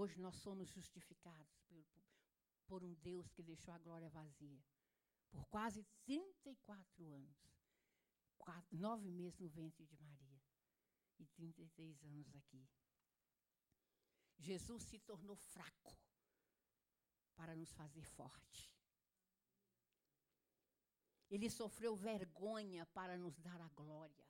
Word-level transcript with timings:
Hoje 0.00 0.20
nós 0.20 0.36
somos 0.36 0.68
justificados 0.68 1.58
por, 1.66 1.84
por 2.68 2.84
um 2.84 2.94
Deus 2.94 3.32
que 3.32 3.42
deixou 3.42 3.74
a 3.74 3.78
glória 3.78 4.08
vazia. 4.08 4.64
Por 5.28 5.44
quase 5.46 5.82
34 6.04 7.04
anos. 7.08 7.36
Quatro, 8.38 8.78
nove 8.78 9.10
meses 9.10 9.40
no 9.40 9.48
ventre 9.48 9.84
de 9.84 9.96
Maria. 9.96 10.40
E 11.18 11.26
33 11.26 12.04
anos 12.04 12.32
aqui. 12.36 12.64
Jesus 14.38 14.84
se 14.84 15.00
tornou 15.00 15.34
fraco 15.34 15.98
para 17.34 17.56
nos 17.56 17.72
fazer 17.72 18.04
forte. 18.04 18.72
Ele 21.28 21.50
sofreu 21.50 21.96
vergonha 21.96 22.86
para 22.86 23.18
nos 23.18 23.36
dar 23.40 23.60
a 23.60 23.68
glória. 23.70 24.24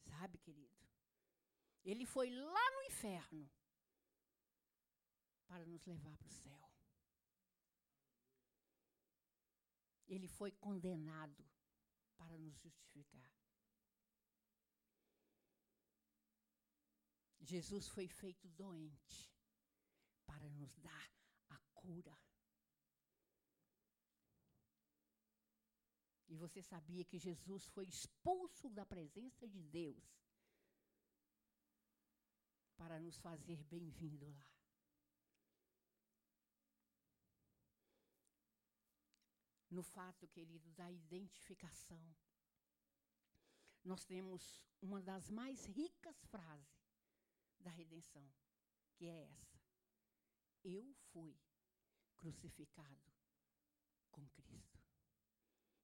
Sabe, 0.00 0.36
querido? 0.38 0.79
Ele 1.84 2.04
foi 2.04 2.30
lá 2.30 2.70
no 2.72 2.82
inferno 2.82 3.50
para 5.46 5.64
nos 5.66 5.84
levar 5.84 6.16
para 6.16 6.28
o 6.28 6.30
céu. 6.30 6.70
Ele 10.06 10.28
foi 10.28 10.52
condenado 10.52 11.44
para 12.16 12.36
nos 12.38 12.56
justificar. 12.58 13.30
Jesus 17.40 17.88
foi 17.88 18.06
feito 18.06 18.46
doente 18.48 19.32
para 20.26 20.48
nos 20.50 20.76
dar 20.76 21.10
a 21.48 21.58
cura. 21.74 22.16
E 26.28 26.36
você 26.36 26.62
sabia 26.62 27.04
que 27.04 27.18
Jesus 27.18 27.66
foi 27.66 27.86
expulso 27.86 28.70
da 28.70 28.86
presença 28.86 29.48
de 29.48 29.60
Deus 29.62 30.19
para 32.80 32.98
nos 32.98 33.18
fazer 33.18 33.62
bem-vindo 33.64 34.26
lá. 34.26 34.46
No 39.70 39.82
fato, 39.82 40.26
querido, 40.28 40.72
da 40.72 40.90
identificação, 40.90 42.02
nós 43.84 44.06
temos 44.06 44.64
uma 44.80 45.02
das 45.02 45.28
mais 45.28 45.66
ricas 45.66 46.24
frases 46.24 46.90
da 47.58 47.70
redenção, 47.70 48.26
que 48.94 49.04
é 49.04 49.24
essa: 49.24 49.60
Eu 50.64 50.90
fui 51.12 51.38
crucificado 52.16 53.12
com 54.10 54.26
Cristo 54.30 54.80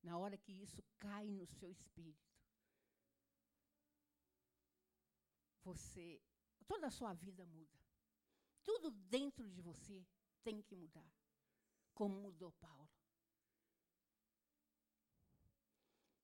na 0.02 0.16
hora 0.16 0.38
que 0.38 0.52
isso 0.52 0.82
cai 0.98 1.28
no 1.28 1.46
seu 1.46 1.70
espírito, 1.70 2.32
você, 5.64 6.22
toda 6.66 6.86
a 6.86 6.90
sua 6.90 7.12
vida 7.14 7.44
muda. 7.44 7.78
Tudo 8.62 8.90
dentro 8.90 9.48
de 9.48 9.60
você 9.60 10.06
tem 10.42 10.60
que 10.62 10.74
mudar, 10.76 11.12
como 11.94 12.20
mudou 12.20 12.52
Paulo. 12.52 12.90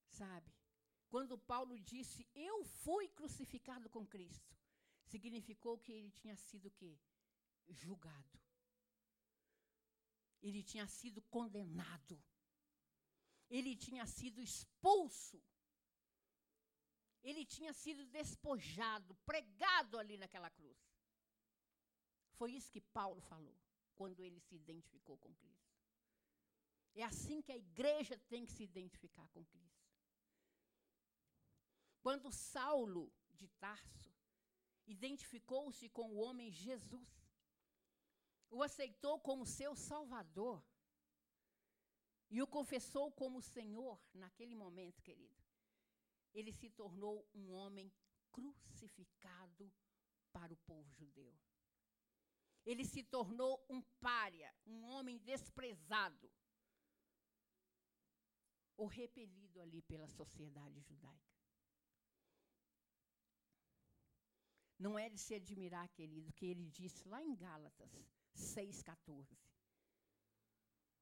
Sabe? 0.07 0.53
Quando 1.09 1.37
Paulo 1.37 1.79
disse: 1.79 2.27
"Eu 2.33 2.63
fui 2.63 3.07
crucificado 3.07 3.89
com 3.89 4.05
Cristo", 4.05 4.55
significou 5.05 5.77
que 5.77 5.91
ele 5.91 6.11
tinha 6.11 6.35
sido 6.35 6.67
o 6.67 6.71
quê? 6.71 6.99
Julgado. 7.67 8.39
Ele 10.41 10.61
tinha 10.61 10.85
sido 10.87 11.21
condenado 11.21 12.21
ele 13.49 13.75
tinha 13.75 14.05
sido 14.07 14.41
expulso. 14.41 15.39
Ele 17.23 17.45
tinha 17.45 17.73
sido 17.73 18.05
despojado, 18.05 19.15
pregado 19.25 19.97
ali 19.97 20.17
naquela 20.17 20.49
cruz. 20.49 20.77
Foi 22.33 22.51
isso 22.51 22.71
que 22.71 22.81
Paulo 22.81 23.21
falou 23.21 23.57
quando 23.95 24.21
ele 24.21 24.39
se 24.39 24.55
identificou 24.55 25.17
com 25.17 25.33
Cristo. 25.35 25.73
É 26.95 27.03
assim 27.03 27.41
que 27.41 27.51
a 27.51 27.57
igreja 27.57 28.17
tem 28.29 28.45
que 28.45 28.51
se 28.51 28.63
identificar 28.63 29.27
com 29.29 29.45
Cristo. 29.45 29.83
Quando 32.01 32.31
Saulo 32.31 33.11
de 33.31 33.47
Tarso 33.47 34.13
identificou-se 34.85 35.87
com 35.89 36.11
o 36.11 36.17
homem 36.17 36.51
Jesus, 36.51 37.11
o 38.49 38.61
aceitou 38.61 39.19
como 39.19 39.45
seu 39.45 39.75
Salvador, 39.75 40.61
e 42.29 42.41
o 42.41 42.47
confessou 42.47 43.11
como 43.11 43.41
Senhor 43.41 43.99
naquele 44.13 44.55
momento, 44.55 45.01
querido, 45.03 45.42
ele 46.33 46.51
se 46.51 46.69
tornou 46.69 47.27
um 47.33 47.51
homem 47.51 47.91
crucificado 48.31 49.71
para 50.31 50.53
o 50.53 50.57
povo 50.57 50.91
judeu. 50.93 51.33
Ele 52.65 52.85
se 52.85 53.03
tornou 53.03 53.63
um 53.69 53.81
pária, 53.99 54.53
um 54.65 54.83
homem 54.85 55.17
desprezado, 55.19 56.31
ou 58.75 58.87
repelido 58.87 59.61
ali 59.61 59.81
pela 59.83 60.07
sociedade 60.07 60.81
judaica. 60.81 61.33
Não 64.79 64.97
é 64.97 65.09
de 65.09 65.19
se 65.19 65.35
admirar, 65.35 65.87
querido, 65.89 66.33
que 66.33 66.45
ele 66.45 66.65
disse 66.65 67.07
lá 67.07 67.21
em 67.23 67.35
Gálatas 67.35 67.91
6,14, 68.35 69.37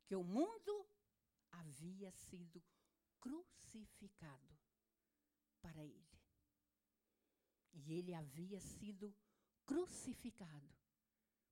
que 0.06 0.16
o 0.16 0.24
mundo 0.24 0.86
havia 1.52 2.12
sido 2.12 2.62
crucificado 3.19 4.62
para 5.62 5.84
ele. 5.84 6.20
E 7.74 7.94
ele 7.94 8.14
havia 8.14 8.60
sido 8.60 9.16
crucificado 9.66 10.70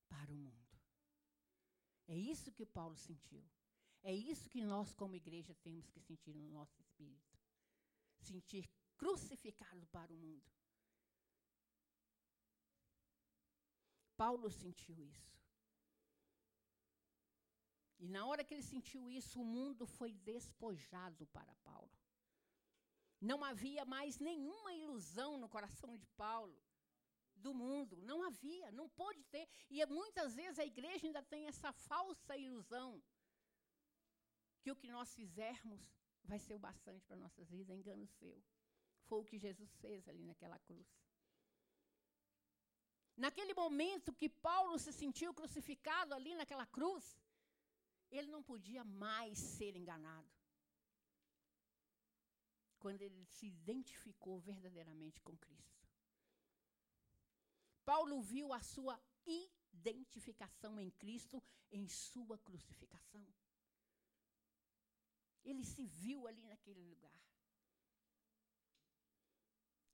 para 0.08 0.32
o 0.32 0.36
mundo. 0.36 0.78
É 2.08 2.16
isso 2.16 2.52
que 2.52 2.66
Paulo 2.66 2.98
sentiu. 2.98 3.44
É 4.02 4.14
isso 4.14 4.50
que 4.50 4.62
nós, 4.62 4.94
como 4.94 5.16
igreja, 5.16 5.54
temos 5.56 5.90
que 5.90 6.00
sentir 6.00 6.34
no 6.36 6.48
nosso 6.48 6.80
espírito. 6.82 7.38
Sentir 8.18 8.70
crucificado 8.98 9.86
para 9.88 10.12
o 10.12 10.18
mundo. 10.18 10.52
Paulo 14.18 14.50
sentiu 14.50 14.98
isso. 15.02 15.40
E 18.00 18.08
na 18.08 18.26
hora 18.26 18.44
que 18.44 18.54
ele 18.54 18.64
sentiu 18.64 19.10
isso, 19.10 19.42
o 19.42 19.46
mundo 19.46 19.86
foi 19.86 20.14
despojado 20.14 21.26
para 21.28 21.54
Paulo. 21.56 21.99
Não 23.20 23.44
havia 23.44 23.84
mais 23.86 24.18
nenhuma 24.18 24.74
ilusão 24.74 25.38
no 25.38 25.50
coração 25.50 25.98
de 25.98 26.06
Paulo 26.24 26.58
do 27.36 27.54
mundo. 27.54 27.98
Não 27.98 28.24
havia, 28.24 28.72
não 28.72 28.88
pôde 28.90 29.24
ter. 29.26 29.48
E 29.70 29.86
muitas 29.86 30.36
vezes 30.36 30.60
a 30.60 30.66
igreja 30.66 31.06
ainda 31.06 31.24
tem 31.24 31.48
essa 31.48 31.72
falsa 31.72 32.38
ilusão 32.38 33.02
que 34.62 34.72
o 34.72 34.76
que 34.76 34.88
nós 34.88 35.14
fizermos 35.16 35.82
vai 36.24 36.40
ser 36.40 36.54
o 36.54 36.60
bastante 36.60 37.06
para 37.06 37.16
nossas 37.16 37.50
vidas, 37.50 37.76
é 37.76 37.80
engano 37.80 38.06
seu. 38.08 38.42
Foi 39.08 39.20
o 39.20 39.26
que 39.26 39.38
Jesus 39.38 39.76
fez 39.78 40.08
ali 40.08 40.24
naquela 40.24 40.60
cruz. 40.60 40.88
Naquele 43.18 43.54
momento 43.54 44.14
que 44.14 44.30
Paulo 44.30 44.78
se 44.80 44.94
sentiu 44.94 45.34
crucificado 45.34 46.14
ali 46.14 46.36
naquela 46.36 46.66
cruz, 46.66 47.20
ele 48.10 48.28
não 48.28 48.42
podia 48.42 48.84
mais 48.84 49.38
ser 49.38 49.76
enganado. 49.76 50.30
Quando 52.80 53.02
ele 53.02 53.26
se 53.26 53.48
identificou 53.48 54.40
verdadeiramente 54.40 55.22
com 55.22 55.38
Cristo. 55.38 55.88
Paulo 57.84 58.22
viu 58.22 58.54
a 58.54 58.62
sua 58.62 59.00
identificação 59.74 60.80
em 60.80 60.90
Cristo 60.92 61.44
em 61.72 61.88
sua 61.88 62.38
crucificação. 62.38 63.26
Ele 65.44 65.64
se 65.64 65.86
viu 65.86 66.28
ali 66.28 66.44
naquele 66.46 66.82
lugar. 66.82 67.20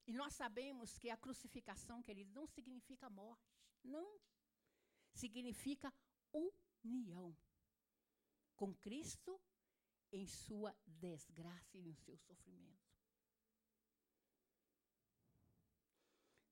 E 0.07 0.13
nós 0.13 0.33
sabemos 0.35 0.97
que 0.97 1.09
a 1.09 1.17
crucificação, 1.17 2.03
querido, 2.03 2.31
não 2.33 2.45
significa 2.45 3.09
morte. 3.09 3.57
Não. 3.83 4.19
Significa 5.13 5.93
união 6.83 7.35
com 8.55 8.73
Cristo 8.75 9.39
em 10.15 10.25
sua 10.25 10.73
desgraça 10.85 11.77
e 11.77 11.81
no 11.81 11.93
seu 11.93 12.17
sofrimento. 12.17 12.89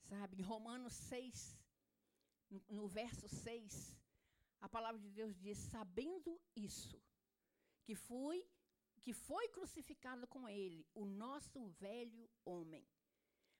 Sabe, 0.09 0.37
em 0.37 0.41
Romanos 0.41 0.93
6, 0.93 1.57
no, 2.49 2.63
no 2.69 2.87
verso 2.87 3.27
6, 3.27 3.97
a 4.59 4.67
palavra 4.67 4.99
de 4.99 5.09
Deus 5.09 5.35
diz: 5.37 5.57
sabendo 5.57 6.39
isso, 6.55 7.01
que 7.85 7.95
fui 7.95 8.45
que 9.01 9.13
foi 9.13 9.49
crucificado 9.49 10.25
com 10.27 10.47
ele 10.47 10.87
o 10.93 11.03
nosso 11.05 11.67
velho 11.67 12.29
homem, 12.45 12.87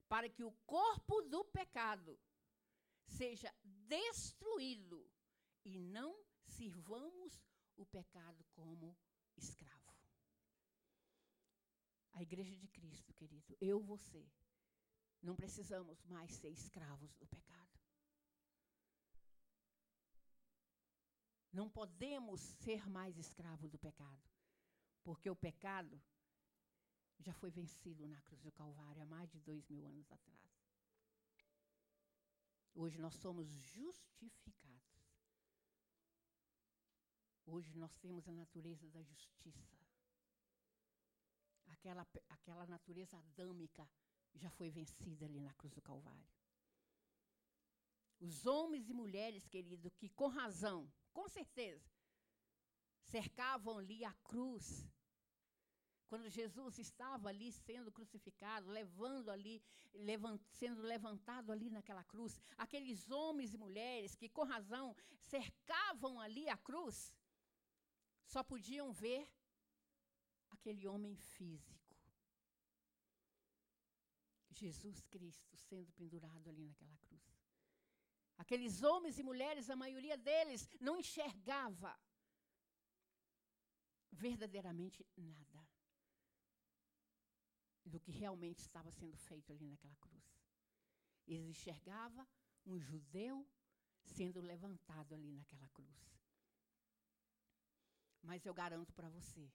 para 0.07 0.29
que 0.29 0.41
o 0.41 0.53
corpo 0.65 1.21
do 1.23 1.43
pecado 1.43 2.17
seja 3.05 3.53
destruído 3.63 5.05
e 5.65 5.77
não 5.77 6.17
sirvamos 6.45 7.43
o 7.75 7.85
pecado 7.85 8.41
como 8.53 8.97
escravo. 9.37 9.73
A 12.13 12.21
igreja 12.21 12.55
de 12.55 12.67
Cristo, 12.67 13.13
querido, 13.13 13.57
eu, 13.59 13.81
você, 13.81 14.25
não 15.21 15.35
precisamos 15.35 16.03
mais 16.05 16.31
ser 16.31 16.49
escravos 16.49 17.13
do 17.15 17.25
pecado. 17.25 17.79
Não 21.51 21.69
podemos 21.69 22.41
ser 22.41 22.89
mais 22.89 23.17
escravos 23.17 23.69
do 23.69 23.77
pecado, 23.77 24.23
porque 25.03 25.29
o 25.29 25.35
pecado 25.35 26.01
já 27.19 27.33
foi 27.33 27.51
vencido 27.51 28.07
na 28.07 28.19
cruz 28.21 28.41
do 28.41 28.51
Calvário 28.51 29.01
há 29.01 29.05
mais 29.05 29.29
de 29.31 29.39
dois 29.39 29.67
mil 29.69 29.85
anos 29.85 30.11
atrás. 30.11 30.43
Hoje 32.73 32.97
nós 32.99 33.13
somos 33.15 33.47
justificados 33.47 34.72
Hoje 37.45 37.75
nós 37.77 37.95
temos 37.97 38.27
a 38.27 38.33
natureza 38.33 38.89
da 38.89 39.01
justiça. 39.01 39.77
Aquela, 41.67 42.07
aquela 42.29 42.65
natureza 42.65 43.17
adâmica 43.17 43.89
já 44.35 44.49
foi 44.51 44.69
vencida 44.69 45.25
ali 45.25 45.39
na 45.39 45.53
cruz 45.53 45.73
do 45.73 45.81
Calvário. 45.81 46.31
Os 48.19 48.45
homens 48.45 48.89
e 48.89 48.93
mulheres, 48.93 49.47
querido, 49.47 49.91
que 49.91 50.09
com 50.09 50.27
razão, 50.27 50.89
com 51.11 51.27
certeza, 51.27 51.91
cercavam 53.03 53.79
ali 53.79 54.05
a 54.05 54.13
cruz 54.13 54.87
quando 56.13 56.29
Jesus 56.29 56.77
estava 56.77 57.29
ali 57.29 57.51
sendo 57.51 57.91
crucificado, 57.91 58.69
levando 58.69 59.29
ali, 59.29 59.63
levant, 59.95 60.39
sendo 60.51 60.83
levantado 60.83 61.51
ali 61.51 61.71
naquela 61.71 62.03
cruz, 62.03 62.39
aqueles 62.55 63.09
homens 63.09 63.51
e 63.51 63.57
mulheres 63.57 64.13
que 64.13 64.29
com 64.29 64.43
razão 64.43 64.95
cercavam 65.17 66.21
ali 66.21 66.47
a 66.47 66.55
cruz, 66.55 67.11
só 68.25 68.43
podiam 68.43 68.91
ver 68.91 69.29
aquele 70.49 70.87
homem 70.87 71.15
físico. 71.15 71.95
Jesus 74.51 75.01
Cristo 75.13 75.57
sendo 75.57 75.91
pendurado 75.93 76.47
ali 76.47 76.63
naquela 76.63 76.97
cruz. 76.97 77.43
Aqueles 78.37 78.81
homens 78.83 79.17
e 79.19 79.23
mulheres, 79.23 79.69
a 79.69 79.75
maioria 79.75 80.17
deles, 80.17 80.67
não 80.79 80.97
enxergava 80.97 81.99
verdadeiramente 84.11 85.05
nada 85.17 85.67
do 87.85 87.99
que 87.99 88.11
realmente 88.11 88.59
estava 88.59 88.91
sendo 88.91 89.17
feito 89.17 89.51
ali 89.51 89.67
naquela 89.67 89.95
cruz. 89.97 90.23
Eles 91.27 91.47
enxergavam 91.47 92.27
um 92.65 92.79
judeu 92.79 93.47
sendo 94.05 94.39
levantado 94.41 95.13
ali 95.13 95.31
naquela 95.31 95.67
cruz. 95.69 96.12
Mas 98.23 98.45
eu 98.45 98.53
garanto 98.53 98.93
para 98.93 99.09
você 99.09 99.51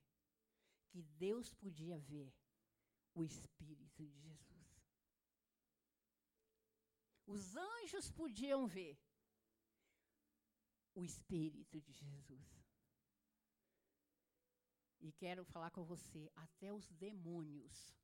que 0.89 1.01
Deus 1.01 1.53
podia 1.53 1.97
ver 1.97 2.31
o 3.13 3.23
Espírito 3.23 4.05
de 4.05 4.19
Jesus. 4.19 4.69
Os 7.25 7.55
anjos 7.55 8.09
podiam 8.11 8.67
ver 8.67 8.97
o 10.93 11.03
Espírito 11.03 11.81
de 11.81 11.91
Jesus. 11.91 12.47
E 15.01 15.11
quero 15.13 15.43
falar 15.45 15.71
com 15.71 15.83
você, 15.83 16.31
até 16.35 16.73
os 16.73 16.89
demônios 16.91 17.95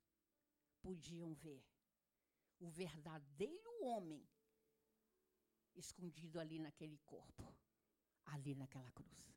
podiam 0.80 1.34
ver 1.34 1.62
o 2.58 2.68
verdadeiro 2.70 3.70
homem 3.84 4.26
escondido 5.74 6.40
ali 6.40 6.58
naquele 6.58 6.98
corpo, 6.98 7.54
ali 8.24 8.54
naquela 8.54 8.90
cruz. 8.92 9.36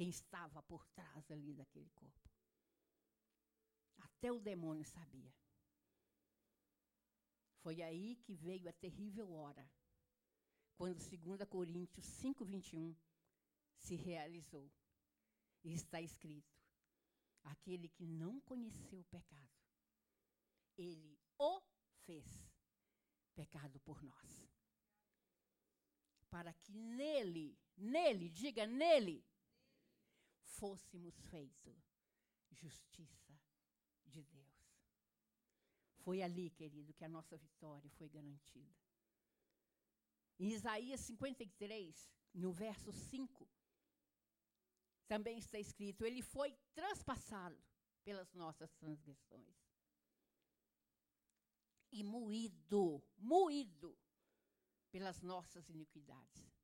Quem 0.00 0.08
estava 0.08 0.62
por 0.62 0.86
trás 0.94 1.30
ali 1.30 1.52
daquele 1.52 1.90
corpo. 1.90 2.30
Até 3.98 4.32
o 4.32 4.40
demônio 4.40 4.82
sabia. 4.82 5.30
Foi 7.58 7.82
aí 7.82 8.16
que 8.16 8.34
veio 8.34 8.66
a 8.70 8.72
terrível 8.72 9.30
hora, 9.30 9.70
quando 10.78 11.04
2 11.04 11.46
Coríntios 11.46 12.06
5:21 12.06 12.96
se 13.76 13.94
realizou. 13.94 14.72
E 15.62 15.74
está 15.74 16.00
escrito: 16.00 16.58
aquele 17.42 17.90
que 17.90 18.06
não 18.06 18.40
conheceu 18.40 19.00
o 19.00 19.04
pecado, 19.04 19.52
ele 20.78 21.20
o 21.36 21.60
fez 22.06 22.26
pecado 23.34 23.78
por 23.80 24.02
nós. 24.02 24.48
Para 26.30 26.54
que 26.54 26.72
nele, 26.72 27.58
nele, 27.76 28.30
diga 28.30 28.66
nele, 28.66 29.22
fôssemos 30.60 31.18
feitos 31.30 31.78
justiça 32.50 33.34
de 34.06 34.22
Deus. 34.22 34.60
Foi 36.04 36.22
ali, 36.22 36.50
querido, 36.50 36.92
que 36.92 37.04
a 37.04 37.08
nossa 37.08 37.36
vitória 37.36 37.88
foi 37.90 38.08
garantida. 38.08 38.76
Em 40.38 40.52
Isaías 40.52 41.00
53, 41.00 42.12
no 42.34 42.52
verso 42.52 42.92
5, 42.92 43.48
também 45.06 45.38
está 45.38 45.58
escrito: 45.58 46.04
Ele 46.04 46.22
foi 46.22 46.56
transpassado 46.74 47.58
pelas 48.04 48.32
nossas 48.34 48.72
transgressões 48.74 49.56
e 51.92 52.02
moído, 52.02 53.02
moído 53.16 53.98
pelas 54.90 55.20
nossas 55.20 55.68
iniquidades. 55.68 56.59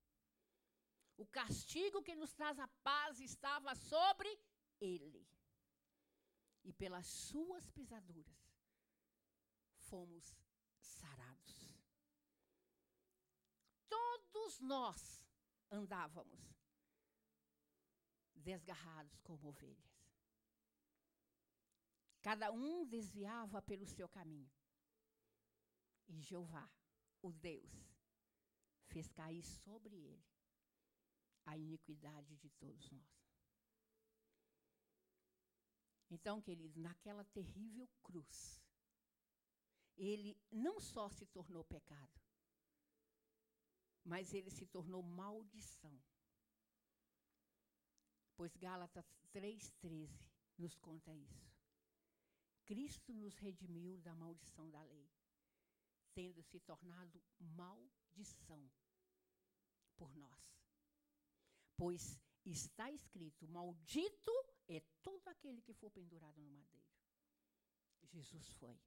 O 1.17 1.27
castigo 1.27 2.03
que 2.03 2.15
nos 2.15 2.33
traz 2.35 2.59
a 2.59 2.69
paz 2.83 3.21
estava 3.21 3.75
sobre 3.75 4.29
ele. 4.81 5.27
E 6.63 6.73
pelas 6.73 7.07
suas 7.07 7.71
pisaduras 7.71 8.37
fomos 9.79 10.37
sarados. 10.79 11.81
Todos 13.89 14.61
nós 14.61 15.25
andávamos 15.71 16.41
desgarrados 18.35 19.19
como 19.21 19.49
ovelhas. 19.49 19.97
Cada 22.21 22.51
um 22.51 22.85
desviava 22.85 23.63
pelo 23.63 23.87
seu 23.87 24.09
caminho. 24.09 24.51
E 26.09 26.21
Jeová, 26.21 26.69
o 27.23 27.33
Deus, 27.33 27.73
fez 28.89 29.09
cair 29.13 29.43
sobre 29.43 29.97
ele 29.97 30.36
a 31.47 31.57
iniquidade 31.57 32.37
de 32.37 32.51
todos 32.51 32.91
nós. 32.91 33.17
Então, 36.11 36.41
querido, 36.41 36.79
naquela 36.79 37.25
terrível 37.25 37.89
cruz, 38.03 38.63
ele 39.97 40.39
não 40.51 40.79
só 40.79 41.09
se 41.09 41.25
tornou 41.27 41.65
pecado, 41.65 42.21
mas 44.05 44.35
ele 44.35 44.51
se 44.51 44.67
tornou 44.67 45.03
maldição. 45.03 45.99
Pois 48.37 48.55
Gálatas 48.57 49.07
3,13 49.33 50.29
nos 50.59 50.77
conta 50.77 51.15
isso. 51.15 51.51
Cristo 52.67 53.15
nos 53.15 53.37
redimiu 53.39 53.99
da 53.99 54.15
maldição 54.15 54.69
da 54.71 54.83
lei 54.83 55.09
tendo 56.17 56.43
se 56.43 56.59
tornado 56.61 57.23
maldição 57.39 58.73
por 59.99 60.17
nós. 60.17 60.66
Pois 61.77 62.19
está 62.45 62.91
escrito: 62.91 63.47
Maldito 63.49 64.33
é 64.69 64.81
todo 65.03 65.29
aquele 65.29 65.61
que 65.63 65.75
for 65.75 65.91
pendurado 65.91 66.41
no 66.41 66.51
madeiro. 66.51 66.87
Jesus 68.05 68.49
foi. 68.53 68.79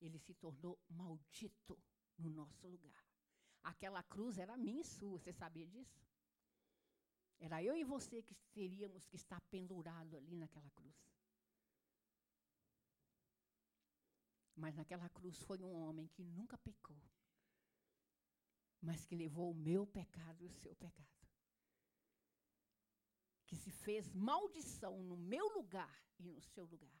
Ele 0.00 0.18
se 0.18 0.34
tornou 0.34 0.78
maldito 0.88 1.78
no 2.16 2.30
nosso 2.30 2.66
lugar. 2.66 3.04
Aquela 3.62 4.02
cruz 4.02 4.38
era 4.38 4.56
minha 4.56 4.80
e 4.80 4.84
sua, 4.84 5.18
você 5.18 5.32
sabia 5.32 5.66
disso? 5.66 6.06
Era 7.40 7.62
eu 7.62 7.76
e 7.76 7.84
você 7.84 8.22
que 8.22 8.34
teríamos 8.52 9.06
que 9.06 9.16
estar 9.16 9.40
pendurado 9.42 10.16
ali 10.16 10.34
naquela 10.36 10.70
cruz. 10.70 10.96
Mas 14.56 14.74
naquela 14.74 15.08
cruz 15.10 15.40
foi 15.42 15.62
um 15.62 15.72
homem 15.72 16.08
que 16.08 16.24
nunca 16.24 16.58
pecou, 16.58 17.00
mas 18.80 19.04
que 19.04 19.16
levou 19.16 19.50
o 19.50 19.54
meu 19.54 19.86
pecado 19.86 20.42
e 20.44 20.46
o 20.46 20.52
seu 20.52 20.74
pecado. 20.74 21.28
Que 23.46 23.56
se 23.56 23.70
fez 23.70 24.12
maldição 24.12 25.02
no 25.02 25.16
meu 25.16 25.48
lugar 25.48 26.02
e 26.18 26.30
no 26.30 26.40
seu 26.40 26.64
lugar. 26.64 26.98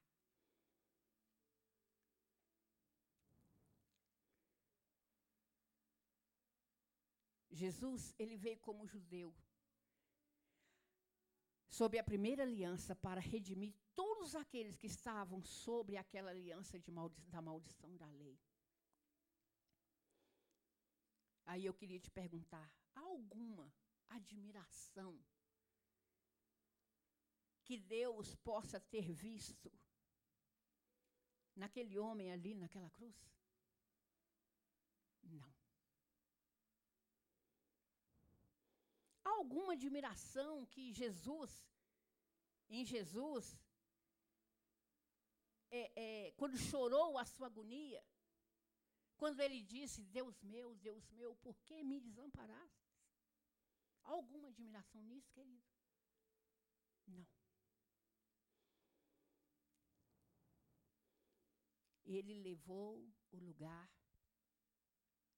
Jesus, 7.50 8.14
ele 8.18 8.36
veio 8.36 8.58
como 8.58 8.86
judeu, 8.86 9.34
sob 11.68 11.98
a 11.98 12.04
primeira 12.04 12.42
aliança 12.44 12.94
para 12.94 13.20
redimir 13.20 13.74
todos 13.94 14.34
aqueles 14.36 14.76
que 14.76 14.86
estavam 14.86 15.42
sobre 15.42 15.96
aquela 15.96 16.30
aliança 16.30 16.80
maldi 16.90 17.20
da 17.26 17.42
maldição 17.42 17.96
da 17.96 18.06
lei. 18.06 18.38
Aí 21.50 21.64
eu 21.64 21.74
queria 21.74 21.98
te 21.98 22.10
perguntar: 22.10 22.66
há 22.94 23.00
alguma 23.00 23.66
admiração 24.08 25.12
que 27.64 27.76
Deus 27.76 28.34
possa 28.36 28.78
ter 28.80 29.12
visto 29.12 29.72
naquele 31.56 31.98
homem 31.98 32.30
ali 32.32 32.54
naquela 32.54 32.90
cruz? 32.90 33.18
Não. 35.22 35.58
alguma 39.38 39.72
admiração 39.72 40.66
que 40.66 40.92
Jesus, 40.92 41.50
em 42.68 42.84
Jesus, 42.84 43.58
é, 45.70 45.92
é, 46.04 46.32
quando 46.32 46.58
chorou 46.58 47.16
a 47.16 47.24
sua 47.24 47.46
agonia, 47.46 48.02
quando 49.18 49.40
ele 49.40 49.60
disse: 49.62 50.02
Deus 50.04 50.40
meu, 50.42 50.74
Deus 50.76 51.10
meu, 51.10 51.34
por 51.36 51.56
que 51.66 51.82
me 51.82 52.00
desamparaste? 52.00 52.88
Alguma 54.04 54.48
admiração 54.48 55.02
nisso, 55.02 55.30
querido? 55.32 55.66
Não. 57.06 57.26
Ele 62.04 62.34
levou 62.34 63.12
o 63.30 63.36
lugar 63.36 63.90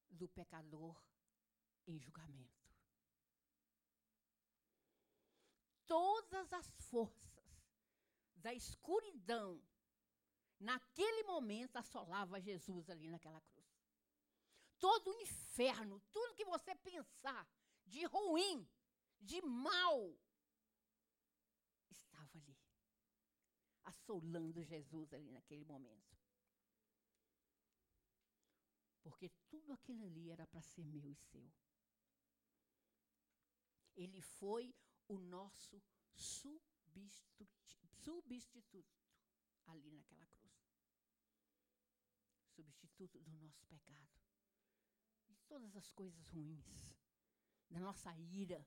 do 0.09 0.29
pecador 0.29 1.03
em 1.87 1.99
julgamento. 1.99 2.61
Todas 5.87 6.53
as 6.53 6.71
forças 6.91 7.21
da 8.37 8.55
escuridão 8.55 9.61
naquele 10.61 11.25
momento 11.25 11.77
assolava 11.77 12.41
Jesus 12.41 12.89
ali 12.89 13.09
naquela 13.09 13.41
cruz. 13.41 13.60
Todo 14.81 15.11
o 15.11 15.21
inferno, 15.21 16.01
tudo 16.11 16.35
que 16.35 16.45
você 16.45 16.75
pensar 16.75 17.47
de 17.87 18.05
ruim, 18.07 18.69
de 19.21 19.41
mal, 19.43 20.19
estava 21.91 22.39
ali, 22.39 22.59
assolando 23.85 24.65
Jesus 24.65 25.13
ali 25.13 25.31
naquele 25.31 25.65
momento. 25.65 26.19
Porque 29.03 29.29
tudo 29.49 29.73
aquilo 29.73 30.05
ali 30.05 30.31
era 30.31 30.47
para 30.47 30.63
ser 30.63 30.87
meu 30.87 31.11
e 31.11 31.15
seu. 31.15 31.53
Ele 33.95 34.23
foi 34.23 34.75
o 35.09 35.19
nosso 35.19 35.83
substituto, 36.15 37.51
ali 39.67 39.91
naquela 39.91 40.27
cruz. 40.27 40.55
Substituto 42.55 43.19
do 43.21 43.33
nosso 43.33 43.67
pecado. 43.67 44.20
Todas 45.51 45.77
as 45.77 45.91
coisas 45.91 46.29
ruins. 46.29 46.95
Da 47.69 47.81
nossa 47.81 48.11
ira. 48.43 48.65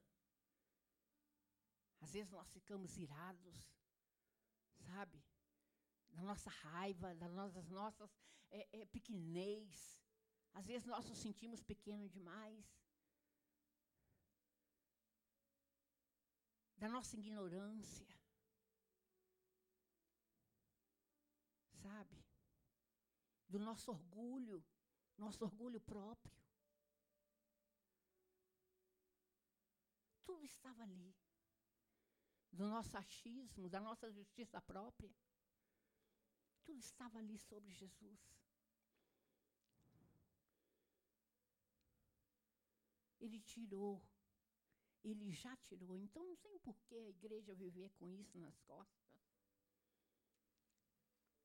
Às 2.02 2.12
vezes 2.12 2.30
nós 2.30 2.52
ficamos 2.52 2.98
irados, 2.98 3.58
sabe? 4.88 5.24
Da 6.10 6.22
nossa 6.22 6.50
raiva, 6.50 7.16
das 7.16 7.32
nossas, 7.32 7.70
nossas 7.70 8.12
é, 8.52 8.82
é, 8.82 8.86
pequenez. 8.86 10.04
Às 10.54 10.66
vezes 10.68 10.86
nós 10.86 11.08
nos 11.08 11.18
sentimos 11.20 11.64
pequenos 11.64 12.12
demais. 12.12 12.66
Da 16.76 16.90
nossa 16.90 17.16
ignorância. 17.16 18.14
Sabe? 21.82 22.26
Do 23.48 23.58
nosso 23.58 23.90
orgulho, 23.90 24.62
nosso 25.18 25.46
orgulho 25.46 25.80
próprio. 25.80 26.43
Tudo 30.34 30.46
estava 30.46 30.82
ali. 30.82 31.16
Do 32.52 32.68
nosso 32.68 32.98
achismo, 32.98 33.70
da 33.70 33.80
nossa 33.80 34.12
justiça 34.12 34.60
própria. 34.62 35.14
Tudo 36.64 36.80
estava 36.80 37.20
ali 37.20 37.38
sobre 37.38 37.72
Jesus. 37.72 38.20
Ele 43.20 43.40
tirou. 43.42 44.02
Ele 45.04 45.32
já 45.32 45.56
tirou. 45.58 45.96
Então 45.96 46.24
não 46.26 46.36
tem 46.38 46.58
por 46.58 46.82
que 46.82 46.96
a 46.96 47.10
igreja 47.10 47.54
viver 47.54 47.92
com 47.92 48.10
isso 48.10 48.36
nas 48.40 48.60
costas. 48.62 49.14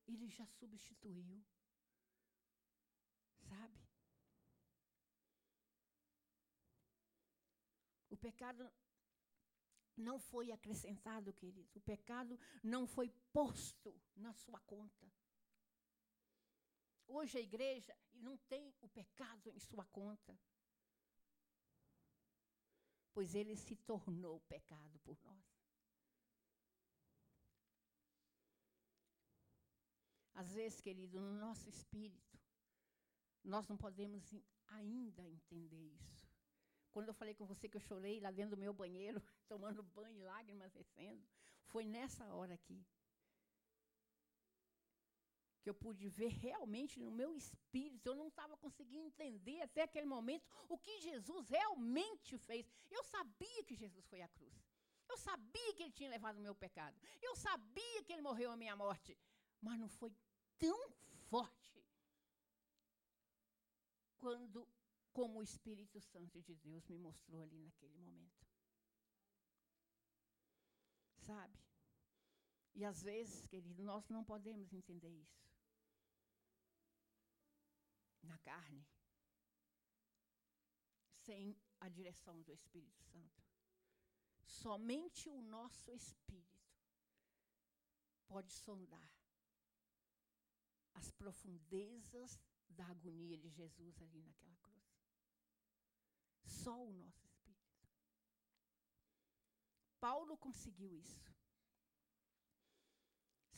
Ele 0.07 0.27
já 0.29 0.47
substituiu. 0.47 1.45
Sabe? 3.49 3.89
O 8.08 8.08
pecado 8.19 8.71
não 9.97 10.19
foi 10.19 10.51
acrescentado, 10.51 11.33
querido. 11.33 11.69
O 11.73 11.81
pecado 11.81 12.39
não 12.63 12.87
foi 12.87 13.09
posto 13.33 13.99
na 14.15 14.33
sua 14.33 14.59
conta. 14.61 15.11
Hoje 17.07 17.37
a 17.37 17.41
igreja 17.41 17.95
não 18.13 18.37
tem 18.37 18.73
o 18.81 18.87
pecado 18.87 19.49
em 19.49 19.59
sua 19.59 19.85
conta 19.85 20.37
pois 23.19 23.35
ele 23.35 23.53
se 23.53 23.75
tornou 23.75 24.39
pecado 24.47 24.97
por 24.99 25.17
nós. 25.25 25.45
Às 30.33 30.53
vezes, 30.53 30.79
querido, 30.79 31.19
no 31.19 31.33
nosso 31.33 31.67
espírito, 31.67 32.39
nós 33.43 33.67
não 33.67 33.75
podemos 33.75 34.23
ainda 34.67 35.21
entender 35.27 35.83
isso. 35.95 36.18
Quando 36.91 37.07
eu 37.09 37.13
falei 37.13 37.33
com 37.33 37.45
você 37.45 37.67
que 37.69 37.77
eu 37.77 37.81
chorei 37.81 38.19
lá 38.19 38.31
dentro 38.31 38.55
do 38.55 38.59
meu 38.59 38.73
banheiro, 38.73 39.21
tomando 39.47 39.83
banho, 39.83 40.23
lágrimas 40.23 40.71
descendo, 40.71 41.23
foi 41.67 41.85
nessa 41.85 42.25
hora 42.33 42.53
aqui 42.53 42.83
que 45.61 45.69
eu 45.69 45.73
pude 45.73 46.07
ver 46.07 46.29
realmente 46.29 46.99
no 46.99 47.11
meu 47.11 47.35
espírito. 47.35 48.07
Eu 48.07 48.15
não 48.15 48.27
estava 48.29 48.55
conseguindo 48.57 49.05
entender 49.05 49.61
até 49.61 49.83
aquele 49.83 50.05
momento 50.05 50.47
o 50.67 50.77
que 50.77 50.99
Jesus 50.99 51.49
realmente 51.49 52.37
fez. 52.37 52.65
Eu 52.89 53.03
sabia 53.03 53.63
que 53.63 53.75
Jesus 53.75 54.05
foi 54.07 54.21
à 54.21 54.27
cruz. 54.29 54.57
Eu 55.07 55.17
sabia 55.17 55.73
que 55.73 55.83
ele 55.83 55.91
tinha 55.91 56.09
levado 56.09 56.37
o 56.37 56.41
meu 56.41 56.55
pecado. 56.55 56.97
Eu 57.21 57.35
sabia 57.35 58.03
que 58.03 58.13
ele 58.13 58.21
morreu 58.21 58.51
a 58.51 58.57
minha 58.57 58.75
morte. 58.75 59.17
Mas 59.61 59.79
não 59.79 59.89
foi 59.89 60.13
tão 60.57 60.91
forte 61.29 61.83
quando 64.17 64.67
como 65.19 65.39
o 65.39 65.43
Espírito 65.43 65.99
Santo 65.99 66.41
de 66.41 66.55
Deus 66.55 66.87
me 66.87 66.97
mostrou 66.97 67.41
ali 67.41 67.57
naquele 67.59 67.97
momento. 67.97 68.47
Sabe? 71.17 71.59
E 72.73 72.85
às 72.85 73.03
vezes, 73.03 73.45
querido, 73.47 73.83
nós 73.83 74.07
não 74.07 74.23
podemos 74.23 74.71
entender 74.71 75.09
isso 75.09 75.45
na 78.23 78.37
carne, 78.37 78.87
sem 81.25 81.53
a 81.81 81.89
direção 81.89 82.41
do 82.41 82.53
Espírito 82.53 83.03
Santo. 83.11 83.43
Somente 84.45 85.29
o 85.29 85.41
nosso 85.41 85.91
espírito 85.91 86.65
pode 88.25 88.53
sondar 88.53 89.13
as 90.93 91.11
profundezas 91.11 92.39
da 92.69 92.85
agonia 92.87 93.37
de 93.37 93.49
Jesus 93.49 94.01
ali 94.01 94.21
naquela 94.21 94.55
cruz. 94.55 94.78
Só 96.49 96.75
o 96.83 96.91
nosso 96.91 97.25
espírito. 97.27 97.87
Paulo 99.99 100.37
conseguiu 100.37 100.91
isso. 100.95 101.29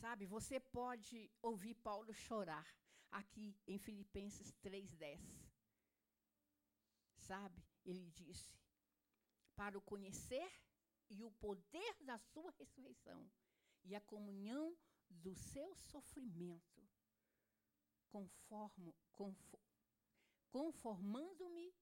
Sabe, 0.02 0.26
você 0.26 0.58
pode 0.58 1.30
ouvir 1.40 1.74
Paulo 1.74 2.12
chorar 2.12 2.66
aqui 3.10 3.56
em 3.66 3.78
Filipenses 3.78 4.52
3:10. 4.62 5.20
Sabe? 7.16 7.64
Ele 7.84 8.10
disse: 8.10 8.52
"Para 9.54 9.78
o 9.78 9.82
conhecer 9.82 10.50
e 11.08 11.22
o 11.22 11.30
poder 11.30 11.94
da 12.04 12.18
sua 12.18 12.50
ressurreição 12.52 13.30
e 13.84 13.94
a 13.94 14.00
comunhão 14.00 14.76
do 15.08 15.34
seu 15.34 15.74
sofrimento, 15.76 16.80
conformo, 18.08 18.94
conformando-me 20.50 21.74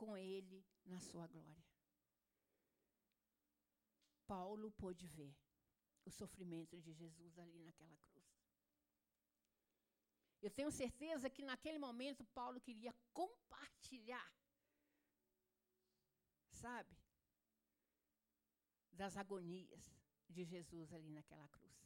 com 0.00 0.16
ele 0.16 0.58
na 0.84 1.00
sua 1.08 1.26
glória." 1.26 1.66
Paulo 4.32 4.70
pôde 4.82 5.06
ver 5.18 5.34
o 6.08 6.10
sofrimento 6.10 6.80
de 6.86 6.92
Jesus 6.92 7.38
ali 7.38 7.60
naquela 7.68 7.96
cruz. 8.06 8.28
Eu 10.40 10.50
tenho 10.50 10.70
certeza 10.70 11.28
que 11.28 11.42
naquele 11.50 11.78
momento 11.78 12.24
Paulo 12.26 12.60
queria 12.60 12.92
compartilhar, 13.12 14.28
sabe, 16.52 16.96
das 18.92 19.16
agonias 19.16 19.84
de 20.28 20.44
Jesus 20.44 20.92
ali 20.92 21.10
naquela 21.10 21.48
cruz. 21.48 21.78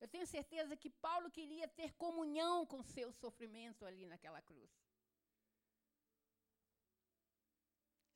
Eu 0.00 0.08
tenho 0.08 0.26
certeza 0.26 0.76
que 0.76 0.88
Paulo 0.88 1.30
queria 1.30 1.68
ter 1.68 1.92
comunhão 1.92 2.64
com 2.66 2.82
seu 2.82 3.12
sofrimento 3.12 3.84
ali 3.84 4.06
naquela 4.06 4.40
cruz. 4.40 4.89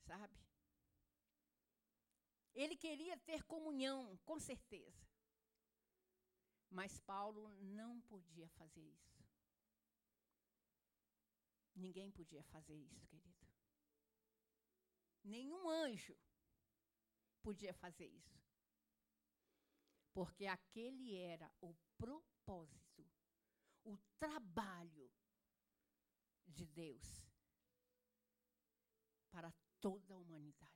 Sabe? 0.06 0.38
Ele 2.54 2.76
queria 2.76 3.16
ter 3.18 3.42
comunhão, 3.44 4.16
com 4.24 4.38
certeza. 4.38 5.04
Mas 6.70 6.98
Paulo 7.00 7.48
não 7.60 8.00
podia 8.02 8.48
fazer 8.50 8.82
isso. 8.82 9.24
Ninguém 11.74 12.10
podia 12.10 12.42
fazer 12.44 12.74
isso, 12.74 13.06
querido. 13.06 13.46
Nenhum 15.24 15.68
anjo 15.68 16.16
podia 17.42 17.74
fazer 17.74 18.06
isso. 18.06 18.40
Porque 20.12 20.46
aquele 20.46 21.16
era 21.16 21.50
o 21.60 21.74
propósito, 21.98 23.04
o 23.82 23.96
trabalho 24.18 25.10
de 26.46 26.66
Deus 26.66 27.24
para 29.30 29.50
toda 29.84 30.14
a 30.14 30.18
humanidade. 30.18 30.72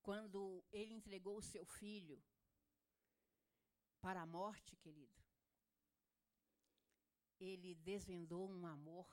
Quando 0.00 0.64
ele 0.72 0.94
entregou 0.94 1.36
o 1.36 1.42
seu 1.42 1.66
filho 1.66 2.24
para 4.00 4.22
a 4.22 4.26
morte, 4.26 4.74
querido, 4.76 5.22
ele 7.38 7.74
desvendou 7.74 8.50
um 8.50 8.66
amor 8.66 9.06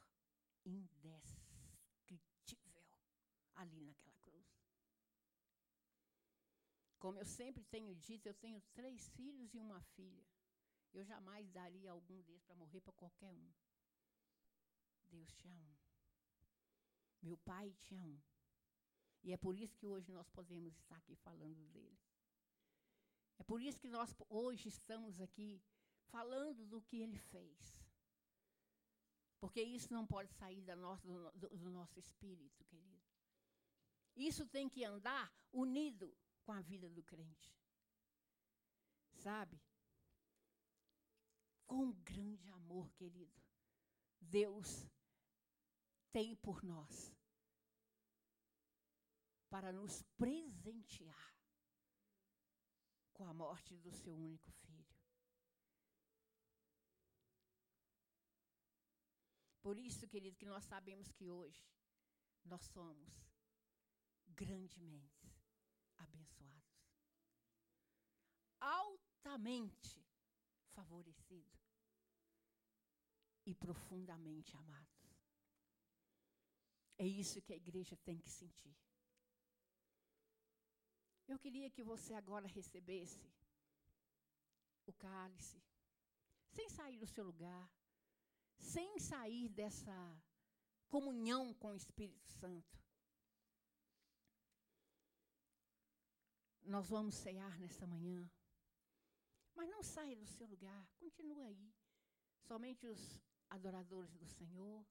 indescritível 0.63 2.85
ali 3.55 3.81
naquela 3.81 4.15
cruz. 4.21 4.47
Como 6.97 7.19
eu 7.19 7.25
sempre 7.25 7.65
tenho 7.65 7.93
dito, 7.93 8.27
eu 8.27 8.33
tenho 8.35 8.61
três 8.73 9.09
filhos 9.09 9.53
e 9.53 9.59
uma 9.59 9.81
filha. 9.81 10.25
Eu 10.93 11.03
jamais 11.03 11.49
daria 11.49 11.91
algum 11.91 12.21
deles 12.21 12.45
para 12.45 12.55
morrer 12.55 12.79
para 12.79 12.93
qualquer 12.93 13.33
um. 13.33 13.51
Deus 15.13 15.31
tinha 15.33 15.55
um. 15.55 15.75
Meu 17.21 17.37
pai 17.37 17.73
tinha 17.85 18.05
um. 18.05 18.19
E 19.23 19.31
é 19.31 19.37
por 19.37 19.55
isso 19.55 19.77
que 19.77 19.87
hoje 19.87 20.11
nós 20.11 20.27
podemos 20.29 20.75
estar 20.75 20.97
aqui 20.97 21.15
falando 21.15 21.65
dele. 21.75 21.99
É 23.37 23.43
por 23.43 23.61
isso 23.61 23.79
que 23.79 23.87
nós 23.97 24.15
hoje 24.29 24.67
estamos 24.67 25.21
aqui 25.21 25.61
falando 26.13 26.65
do 26.65 26.81
que 26.81 26.97
ele 27.01 27.17
fez. 27.17 27.59
Porque 29.39 29.61
isso 29.61 29.93
não 29.93 30.05
pode 30.05 30.31
sair 30.33 30.61
da 30.61 30.75
nossa, 30.75 31.05
do, 31.41 31.49
do, 31.57 31.69
nosso 31.69 31.99
espírito, 31.99 32.63
querido. 32.65 33.01
Isso 34.15 34.45
tem 34.47 34.69
que 34.69 34.83
andar 34.83 35.31
unido 35.51 36.15
com 36.43 36.51
a 36.53 36.61
vida 36.61 36.89
do 36.89 37.03
crente. 37.03 37.53
Sabe? 39.15 39.59
Com 41.65 41.91
grande 41.91 42.49
amor, 42.51 42.91
querido, 42.93 43.41
Deus 44.21 44.87
tem 46.13 46.35
por 46.35 46.63
nós 46.63 47.11
para 49.49 49.73
nos 49.73 50.03
presentear 50.15 51.35
com 53.11 53.27
a 53.27 53.33
morte 53.33 53.75
do 53.77 53.91
seu 53.91 54.15
único 54.15 54.51
filho. 54.51 54.95
Por 59.61 59.77
isso, 59.77 60.07
querido, 60.07 60.37
que 60.37 60.45
nós 60.45 60.63
sabemos 60.65 61.11
que 61.11 61.29
hoje 61.29 61.65
nós 62.45 62.63
somos 62.65 63.11
grandemente 64.27 65.33
abençoados, 65.97 66.91
altamente 68.59 70.05
favorecidos 70.73 71.61
e 73.45 73.55
profundamente 73.55 74.55
amados. 74.57 74.92
É 77.03 77.05
isso 77.05 77.41
que 77.41 77.51
a 77.51 77.61
igreja 77.63 77.97
tem 77.97 78.17
que 78.17 78.29
sentir. 78.29 78.73
Eu 81.27 81.37
queria 81.37 81.69
que 81.69 81.83
você 81.83 82.13
agora 82.13 82.47
recebesse 82.47 83.29
o 84.85 84.93
cálice, 84.93 85.61
sem 86.55 86.69
sair 86.69 86.97
do 86.97 87.05
seu 87.05 87.25
lugar, 87.25 87.65
sem 88.57 88.97
sair 88.99 89.49
dessa 89.49 89.97
comunhão 90.87 91.53
com 91.55 91.71
o 91.71 91.75
Espírito 91.75 92.25
Santo. 92.39 92.73
Nós 96.61 96.87
vamos 96.87 97.15
cear 97.15 97.59
nesta 97.59 97.85
manhã. 97.85 98.31
Mas 99.53 99.69
não 99.69 99.83
saia 99.83 100.15
do 100.15 100.25
seu 100.25 100.47
lugar, 100.47 100.87
continue 101.01 101.41
aí. 101.41 101.73
Somente 102.47 102.87
os 102.87 103.21
adoradores 103.49 104.15
do 104.15 104.25
Senhor. 104.25 104.85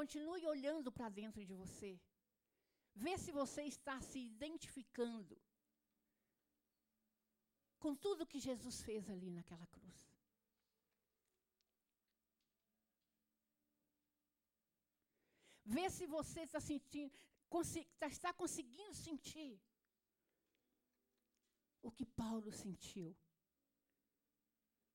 Continue 0.00 0.44
olhando 0.54 0.90
para 0.92 1.08
dentro 1.08 1.44
de 1.48 1.54
você. 1.62 1.90
Vê 2.94 3.16
se 3.18 3.30
você 3.40 3.62
está 3.62 4.00
se 4.00 4.18
identificando 4.18 5.36
com 7.78 7.94
tudo 7.94 8.26
que 8.26 8.40
Jesus 8.48 8.82
fez 8.82 9.08
ali 9.08 9.30
naquela 9.30 9.66
cruz. 9.68 9.98
Vê 15.64 15.88
se 15.90 16.06
você 16.06 16.40
está 16.42 16.60
sentindo, 16.60 17.12
tá, 17.98 18.06
está 18.06 18.32
conseguindo 18.32 18.94
sentir 18.94 19.60
o 21.82 21.90
que 21.90 22.06
Paulo 22.06 22.50
sentiu, 22.52 23.14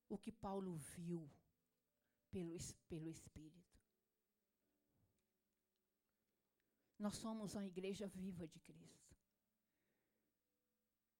o 0.08 0.16
que 0.18 0.32
Paulo 0.32 0.74
viu 0.96 1.30
pelo, 2.30 2.56
pelo 2.88 3.08
Espírito. 3.08 3.69
Nós 7.04 7.16
somos 7.16 7.54
uma 7.54 7.64
igreja 7.64 8.06
viva 8.06 8.46
de 8.46 8.60
Cristo. 8.60 9.16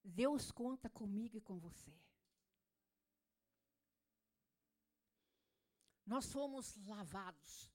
Deus 0.05 0.51
conta 0.51 0.91
comigo 0.91 1.39
e 1.39 1.41
com 1.41 1.59
você. 1.59 1.95
Nós 6.05 6.31
fomos 6.31 6.77
lavados 6.87 7.73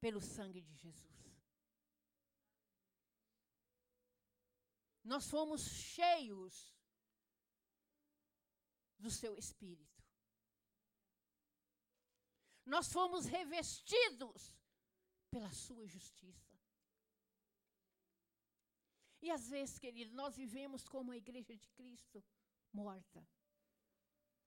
pelo 0.00 0.20
sangue 0.20 0.60
de 0.60 0.74
Jesus. 0.76 1.20
Nós 5.02 5.28
fomos 5.28 5.62
cheios 5.66 6.72
do 8.96 9.10
seu 9.10 9.36
espírito. 9.36 10.00
Nós 12.64 12.92
fomos 12.92 13.26
revestidos 13.26 14.54
pela 15.34 15.50
sua 15.50 15.84
justiça. 15.86 16.43
E 19.24 19.30
às 19.30 19.48
vezes, 19.48 19.78
querido, 19.78 20.14
nós 20.14 20.36
vivemos 20.36 20.86
como 20.86 21.10
a 21.10 21.16
igreja 21.16 21.56
de 21.56 21.66
Cristo 21.70 22.22
morta 22.70 23.26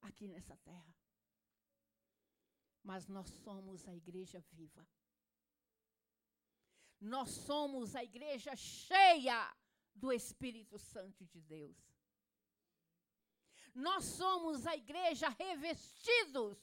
aqui 0.02 0.28
nessa 0.28 0.56
terra. 0.58 0.96
Mas 2.84 3.08
nós 3.08 3.28
somos 3.44 3.88
a 3.88 3.96
igreja 3.96 4.40
viva. 4.52 4.88
Nós 7.02 7.32
somos 7.32 7.96
a 7.96 8.04
igreja 8.04 8.56
cheia 8.56 9.40
do 9.96 10.12
Espírito 10.12 10.78
Santo 10.78 11.26
de 11.26 11.42
Deus. 11.42 11.76
Nós 13.74 14.06
somos 14.06 14.68
a 14.68 14.76
igreja 14.76 15.28
revestidos 15.30 16.60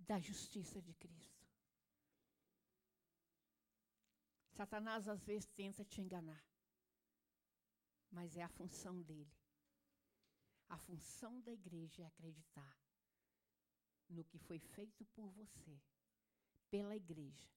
da 0.00 0.18
justiça 0.18 0.82
de 0.82 0.94
Cristo. 0.94 1.46
Satanás 4.50 5.06
às 5.06 5.24
vezes 5.24 5.46
tenta 5.46 5.84
te 5.84 6.00
enganar, 6.00 6.44
mas 8.10 8.36
é 8.36 8.42
a 8.42 8.48
função 8.48 9.00
dele. 9.02 9.36
A 10.68 10.76
função 10.78 11.40
da 11.40 11.52
igreja 11.52 12.02
é 12.02 12.06
acreditar 12.06 12.78
no 14.08 14.24
que 14.24 14.38
foi 14.38 14.58
feito 14.58 15.04
por 15.06 15.28
você, 15.30 15.80
pela 16.70 16.96
igreja, 16.96 17.48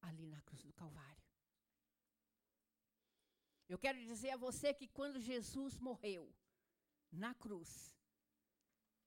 ali 0.00 0.26
na 0.26 0.40
cruz 0.42 0.62
do 0.64 0.72
Calvário. 0.72 1.24
Eu 3.68 3.78
quero 3.78 3.98
dizer 3.98 4.30
a 4.30 4.36
você 4.36 4.72
que 4.72 4.88
quando 4.88 5.20
Jesus 5.20 5.76
morreu 5.78 6.32
na 7.10 7.34
cruz, 7.34 7.96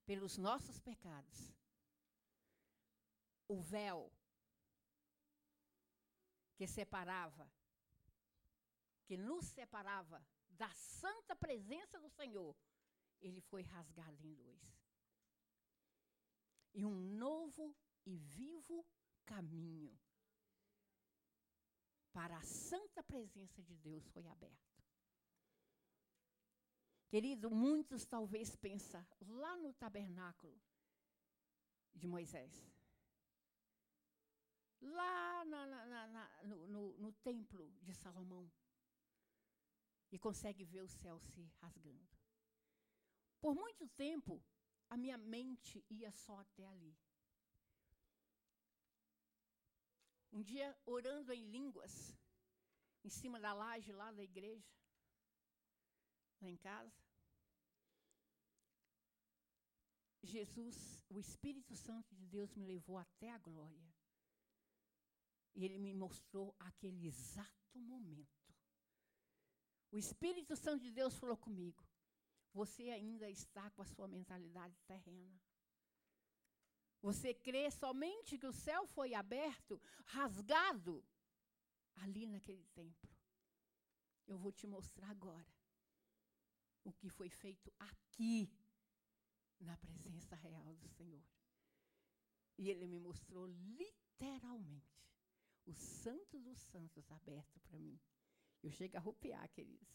pelos 0.06 0.38
nossos 0.38 0.80
pecados, 0.80 1.54
o 3.48 3.62
véu 3.62 4.12
que 6.56 6.68
separava, 6.68 7.50
que 9.06 9.16
nos 9.16 9.46
separava 9.46 10.26
da 10.60 10.70
santa 10.72 11.34
presença 11.36 11.98
do 12.02 12.10
Senhor, 12.10 12.54
ele 13.22 13.40
foi 13.40 13.62
rasgado 13.62 14.28
em 14.28 14.34
dois. 14.34 14.62
E 16.74 16.86
um 16.86 16.94
novo 16.94 17.74
e 18.06 18.18
vivo 18.18 18.86
caminho 19.26 19.98
para 22.12 22.38
a 22.38 22.44
santa 22.44 23.02
presença 23.02 23.64
de 23.64 23.76
Deus 23.78 24.06
foi 24.10 24.28
aberto. 24.28 24.84
Querido, 27.08 27.50
muitos 27.50 28.06
talvez 28.06 28.56
pensam 28.56 29.04
lá 29.22 29.56
no 29.56 29.74
tabernáculo 29.74 30.62
de 31.96 32.06
Moisés, 32.06 32.54
lá 34.82 35.46
na, 35.46 35.66
na, 35.66 36.08
na, 36.08 36.44
no, 36.44 36.68
no, 36.68 36.98
no 36.98 37.12
templo 37.14 37.68
de 37.82 37.94
Salomão, 37.94 38.52
e 40.12 40.18
consegue 40.18 40.64
ver 40.64 40.82
o 40.82 40.88
céu 40.88 41.20
se 41.20 41.44
rasgando. 41.62 42.18
Por 43.40 43.56
muito 43.56 43.88
tempo, 43.90 44.44
a 44.90 44.98
minha 44.98 45.18
mente 45.18 45.84
ia 45.90 46.12
só 46.12 46.40
até 46.40 46.66
ali. 46.68 46.98
Um 50.32 50.42
dia, 50.42 50.78
orando 50.86 51.32
em 51.34 51.50
línguas, 51.50 52.16
em 53.04 53.10
cima 53.10 53.40
da 53.40 53.54
laje 53.54 53.92
lá 53.92 54.12
da 54.12 54.24
igreja, 54.24 54.70
lá 56.42 56.50
em 56.50 56.58
casa, 56.58 57.00
Jesus, 60.22 61.04
o 61.10 61.20
Espírito 61.20 61.76
Santo 61.76 62.14
de 62.16 62.26
Deus 62.28 62.54
me 62.54 62.66
levou 62.66 62.98
até 62.98 63.32
a 63.32 63.38
glória. 63.40 63.90
E 65.56 65.66
ele 65.66 65.80
me 65.80 65.94
mostrou 65.94 66.56
aquele 66.60 67.08
exato 67.08 67.80
momento. 67.80 68.39
O 69.92 69.98
Espírito 69.98 70.56
Santo 70.56 70.84
de 70.84 70.92
Deus 70.92 71.18
falou 71.18 71.38
comigo: 71.38 71.84
Você 72.54 72.90
ainda 72.90 73.30
está 73.30 73.70
com 73.72 73.82
a 73.82 73.86
sua 73.86 74.08
mentalidade 74.08 74.80
terrena. 74.84 75.40
Você 77.02 77.34
crê 77.34 77.72
somente 77.72 78.38
que 78.38 78.46
o 78.46 78.54
céu 78.54 78.86
foi 78.86 79.14
aberto, 79.14 79.82
rasgado, 80.06 81.04
ali 81.96 82.28
naquele 82.28 82.66
templo. 82.68 83.10
Eu 84.28 84.38
vou 84.38 84.52
te 84.52 84.68
mostrar 84.68 85.10
agora 85.10 85.48
o 86.84 86.92
que 86.92 87.10
foi 87.10 87.30
feito 87.30 87.72
aqui, 87.80 88.52
na 89.60 89.76
presença 89.78 90.36
real 90.36 90.76
do 90.76 90.88
Senhor. 90.88 91.24
E 92.58 92.70
ele 92.70 92.88
me 92.88 93.00
mostrou 93.00 93.48
literalmente 93.48 95.08
o 95.66 95.74
Santo 95.74 96.40
dos 96.40 96.60
Santos 96.60 97.10
aberto 97.12 97.60
para 97.62 97.80
mim. 97.80 98.00
Eu 98.62 98.72
chego 98.72 98.98
a 98.98 99.00
arrupiar, 99.00 99.48
queridos. 99.50 99.90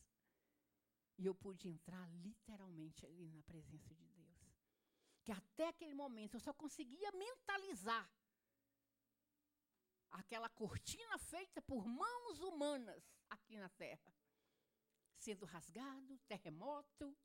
E 1.19 1.27
eu 1.27 1.35
pude 1.35 1.69
entrar 1.69 2.07
literalmente 2.15 3.07
ali 3.07 3.31
na 3.31 3.43
presença 3.43 3.95
de 3.95 4.09
Deus. 4.09 4.55
Que 5.23 5.33
até 5.33 5.69
aquele 5.69 5.95
momento 5.95 6.35
eu 6.35 6.41
só 6.41 6.53
conseguia 6.53 7.11
mentalizar 7.13 8.11
aquela 10.11 10.49
cortina 10.49 11.19
feita 11.19 11.61
por 11.63 11.87
mãos 11.87 12.41
humanas 12.41 13.05
aqui 13.29 13.57
na 13.59 13.69
terra, 13.69 14.15
sendo 15.19 15.45
rasgado, 15.45 16.19
terremoto. 16.21 17.17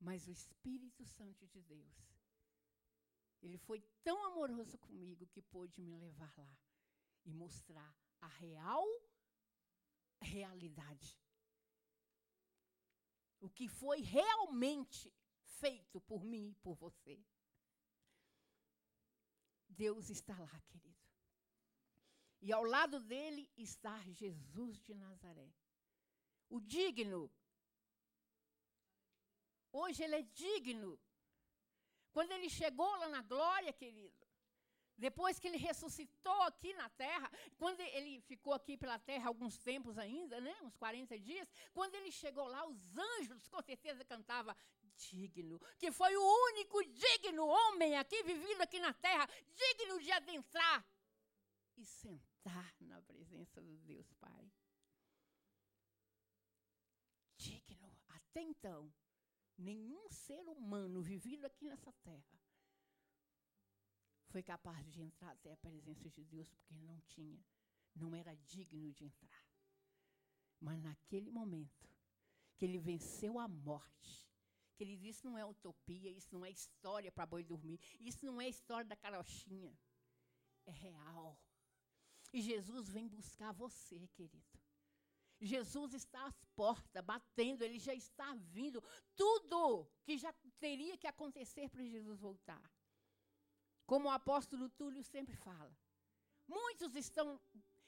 Mas 0.00 0.26
o 0.26 0.30
Espírito 0.30 1.04
Santo 1.04 1.46
de 1.46 1.62
Deus, 1.62 1.96
ele 3.40 3.58
foi 3.58 3.80
tão 4.02 4.22
amoroso 4.24 4.78
comigo 4.78 5.26
que 5.26 5.40
pôde 5.40 5.80
me 5.80 5.96
levar 5.96 6.32
lá 6.38 6.58
e 7.24 7.32
mostrar 7.32 7.94
a 8.24 8.26
real 8.26 8.84
realidade. 10.20 11.10
O 13.40 13.48
que 13.50 13.68
foi 13.68 14.00
realmente 14.00 15.12
feito 15.60 16.00
por 16.00 16.24
mim 16.24 16.48
e 16.50 16.54
por 16.64 16.74
você. 16.74 17.22
Deus 19.68 20.08
está 20.08 20.38
lá, 20.38 20.60
querido. 20.68 21.04
E 22.40 22.52
ao 22.52 22.64
lado 22.64 23.00
dele 23.00 23.50
está 23.56 23.98
Jesus 24.12 24.80
de 24.82 24.94
Nazaré. 24.94 25.52
O 26.48 26.60
digno. 26.60 27.30
Hoje 29.72 30.02
ele 30.04 30.16
é 30.16 30.22
digno. 30.22 30.98
Quando 32.12 32.32
ele 32.32 32.48
chegou 32.48 32.94
lá 32.96 33.08
na 33.08 33.22
glória, 33.22 33.72
querido, 33.72 34.23
depois 34.96 35.38
que 35.38 35.48
ele 35.48 35.56
ressuscitou 35.56 36.42
aqui 36.42 36.72
na 36.74 36.88
terra, 36.90 37.30
quando 37.56 37.80
ele 37.80 38.20
ficou 38.22 38.52
aqui 38.52 38.76
pela 38.76 38.98
terra 38.98 39.28
alguns 39.28 39.58
tempos 39.58 39.98
ainda, 39.98 40.40
né, 40.40 40.54
uns 40.62 40.76
40 40.76 41.18
dias, 41.18 41.48
quando 41.72 41.94
ele 41.94 42.10
chegou 42.10 42.46
lá, 42.46 42.66
os 42.66 42.96
anjos 42.96 43.48
com 43.48 43.60
certeza 43.62 44.04
cantavam 44.04 44.54
digno, 44.96 45.60
que 45.78 45.90
foi 45.90 46.16
o 46.16 46.22
único 46.50 46.84
digno 46.84 47.46
homem 47.46 47.96
aqui 47.96 48.22
vivido 48.22 48.60
aqui 48.62 48.78
na 48.78 48.92
terra, 48.92 49.28
digno 49.52 50.00
de 50.00 50.12
adentrar 50.12 50.86
e 51.76 51.84
sentar 51.84 52.74
na 52.80 53.02
presença 53.02 53.60
do 53.60 53.76
Deus 53.78 54.12
Pai. 54.14 54.52
Digno. 57.36 57.98
Até 58.08 58.40
então, 58.40 58.92
nenhum 59.58 60.08
ser 60.08 60.48
humano 60.48 61.02
vivido 61.02 61.44
aqui 61.44 61.66
nessa 61.66 61.92
terra 62.04 62.44
foi 64.34 64.42
capaz 64.42 64.84
de 64.92 65.00
entrar 65.00 65.30
até 65.30 65.52
a 65.52 65.56
presença 65.56 66.10
de 66.10 66.24
Deus 66.24 66.48
porque 66.50 66.74
não 66.74 67.00
tinha, 67.02 67.40
não 67.94 68.16
era 68.16 68.34
digno 68.34 68.92
de 68.92 69.04
entrar. 69.04 69.46
Mas 70.58 70.82
naquele 70.82 71.30
momento 71.30 71.88
que 72.56 72.64
ele 72.64 72.80
venceu 72.80 73.38
a 73.38 73.46
morte, 73.46 74.28
que 74.74 74.82
ele 74.82 74.96
disse 74.96 75.24
não 75.24 75.38
é 75.38 75.44
utopia, 75.44 76.10
isso 76.10 76.34
não 76.34 76.44
é 76.44 76.50
história 76.50 77.12
para 77.12 77.24
boi 77.24 77.44
dormir, 77.44 77.78
isso 78.00 78.26
não 78.26 78.40
é 78.40 78.48
história 78.48 78.88
da 78.88 78.96
carochinha, 78.96 79.78
é 80.66 80.72
real. 80.72 81.40
E 82.32 82.42
Jesus 82.42 82.88
vem 82.90 83.06
buscar 83.06 83.52
você, 83.52 84.08
querido. 84.08 84.58
Jesus 85.40 85.94
está 85.94 86.26
às 86.26 86.44
portas, 86.56 87.04
batendo, 87.04 87.62
ele 87.62 87.78
já 87.78 87.94
está 87.94 88.34
vindo. 88.34 88.82
Tudo 89.14 89.88
que 90.02 90.18
já 90.18 90.32
teria 90.58 90.98
que 90.98 91.06
acontecer 91.06 91.68
para 91.68 91.84
Jesus 91.84 92.18
voltar. 92.18 92.73
Como 93.86 94.08
o 94.08 94.12
apóstolo 94.12 94.68
Túlio 94.70 95.02
sempre 95.02 95.36
fala. 95.36 95.76
Muitos 96.46 96.94
estão 96.94 97.40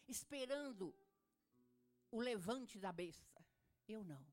esperando 0.07 0.95
o 2.11 2.21
levante 2.21 2.79
da 2.79 2.93
besta. 2.93 3.45
Eu 3.89 4.05
não. 4.05 4.25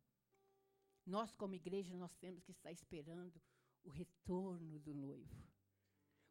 Nós, 1.06 1.36
como 1.36 1.56
igreja, 1.56 1.94
nós 1.96 2.16
temos 2.16 2.44
que 2.44 2.52
estar 2.52 2.72
esperando 2.72 3.42
o 3.84 3.90
retorno 3.90 4.80
do 4.80 4.94
noivo. 4.94 5.44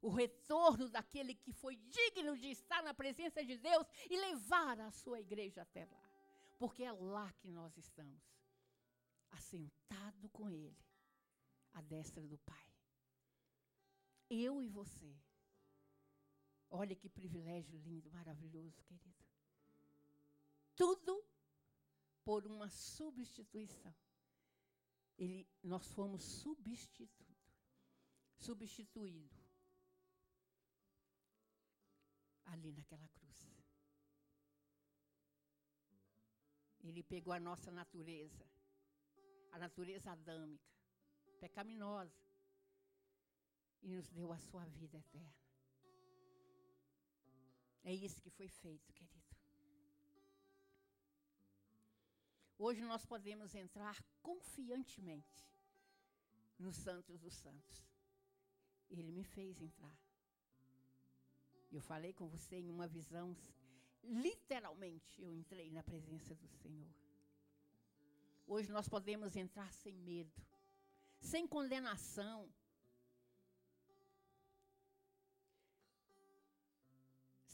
O 0.00 0.08
retorno 0.10 0.88
daquele 0.88 1.34
que 1.34 1.52
foi 1.52 1.76
digno 1.76 2.36
de 2.36 2.48
estar 2.48 2.82
na 2.82 2.92
presença 2.92 3.44
de 3.44 3.56
Deus 3.56 3.86
e 4.10 4.16
levar 4.16 4.80
a 4.80 4.90
sua 4.90 5.20
igreja 5.20 5.62
até 5.62 5.84
lá. 5.84 6.02
Porque 6.58 6.82
é 6.82 6.92
lá 6.92 7.32
que 7.34 7.48
nós 7.48 7.76
estamos, 7.76 8.22
assentado 9.30 10.28
com 10.30 10.50
Ele, 10.50 10.76
à 11.72 11.80
destra 11.82 12.26
do 12.26 12.38
Pai 12.38 12.71
eu 14.32 14.62
e 14.62 14.68
você. 14.68 15.14
Olha 16.70 16.96
que 16.96 17.08
privilégio 17.08 17.78
lindo, 17.78 18.10
maravilhoso, 18.10 18.82
querido. 18.84 19.24
Tudo 20.74 21.22
por 22.24 22.46
uma 22.46 22.68
substituição. 22.70 23.94
Ele, 25.18 25.46
nós 25.62 25.86
fomos 25.92 26.24
substituído, 26.24 27.36
substituído 28.38 29.38
ali 32.46 32.72
naquela 32.72 33.06
cruz. 33.08 33.52
Ele 36.80 37.02
pegou 37.02 37.32
a 37.32 37.38
nossa 37.38 37.70
natureza, 37.70 38.50
a 39.52 39.58
natureza 39.58 40.10
adâmica, 40.10 40.72
pecaminosa 41.38 42.31
e 43.82 43.88
nos 43.88 44.08
deu 44.10 44.32
a 44.32 44.38
sua 44.38 44.64
vida 44.66 44.96
eterna. 44.96 45.42
É 47.84 47.92
isso 47.92 48.20
que 48.22 48.30
foi 48.30 48.48
feito, 48.48 48.92
querido. 48.92 49.12
Hoje 52.58 52.84
nós 52.84 53.04
podemos 53.04 53.54
entrar 53.56 54.00
confiantemente 54.22 55.50
no 56.58 56.72
Santos 56.72 57.18
dos 57.18 57.34
Santos. 57.34 57.90
Ele 58.88 59.10
me 59.10 59.24
fez 59.24 59.60
entrar. 59.60 59.98
Eu 61.72 61.80
falei 61.80 62.12
com 62.12 62.28
você 62.28 62.56
em 62.56 62.70
uma 62.70 62.86
visão, 62.86 63.36
literalmente 64.04 65.20
eu 65.20 65.34
entrei 65.34 65.70
na 65.70 65.82
presença 65.82 66.34
do 66.36 66.46
Senhor. 66.46 66.88
Hoje 68.46 68.70
nós 68.70 68.88
podemos 68.88 69.34
entrar 69.34 69.72
sem 69.72 69.96
medo, 69.96 70.40
sem 71.18 71.48
condenação, 71.48 72.48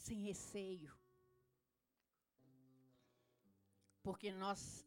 sem 0.09 0.21
receio. 0.23 0.91
Porque 4.01 4.31
nós 4.31 4.83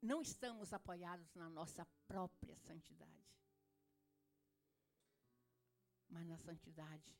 não 0.00 0.22
estamos 0.22 0.72
apoiados 0.72 1.34
na 1.34 1.50
nossa 1.50 1.84
própria 2.08 2.56
santidade, 2.56 3.28
mas 6.08 6.26
na 6.26 6.38
santidade 6.38 7.14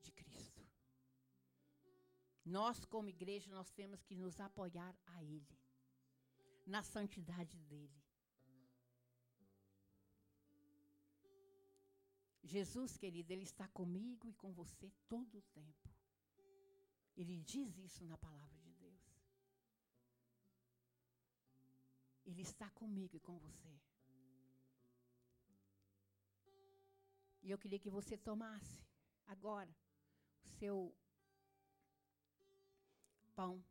de 0.00 0.10
Cristo. 0.12 0.66
Nós, 2.42 2.84
como 2.86 3.10
igreja, 3.10 3.50
nós 3.50 3.70
temos 3.72 4.02
que 4.04 4.14
nos 4.14 4.40
apoiar 4.40 4.96
a 5.04 5.22
Ele, 5.22 5.58
na 6.64 6.82
santidade 6.82 7.58
dEle. 7.58 8.05
Jesus, 12.46 12.96
querido, 12.96 13.32
Ele 13.32 13.42
está 13.42 13.66
comigo 13.68 14.28
e 14.28 14.34
com 14.34 14.52
você 14.52 14.90
todo 15.08 15.38
o 15.38 15.42
tempo. 15.42 15.90
Ele 17.16 17.38
diz 17.38 17.76
isso 17.78 18.04
na 18.04 18.16
palavra 18.16 18.60
de 18.60 18.72
Deus. 18.74 19.00
Ele 22.24 22.42
está 22.42 22.70
comigo 22.70 23.16
e 23.16 23.20
com 23.20 23.38
você. 23.38 23.80
E 27.42 27.50
eu 27.50 27.58
queria 27.58 27.78
que 27.78 27.90
você 27.90 28.16
tomasse 28.16 28.84
agora 29.26 29.74
o 30.44 30.48
seu 30.48 30.94
pão. 33.34 33.64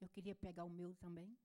Eu 0.00 0.08
queria 0.08 0.34
pegar 0.34 0.64
o 0.64 0.70
meu 0.70 0.94
também. 0.96 1.36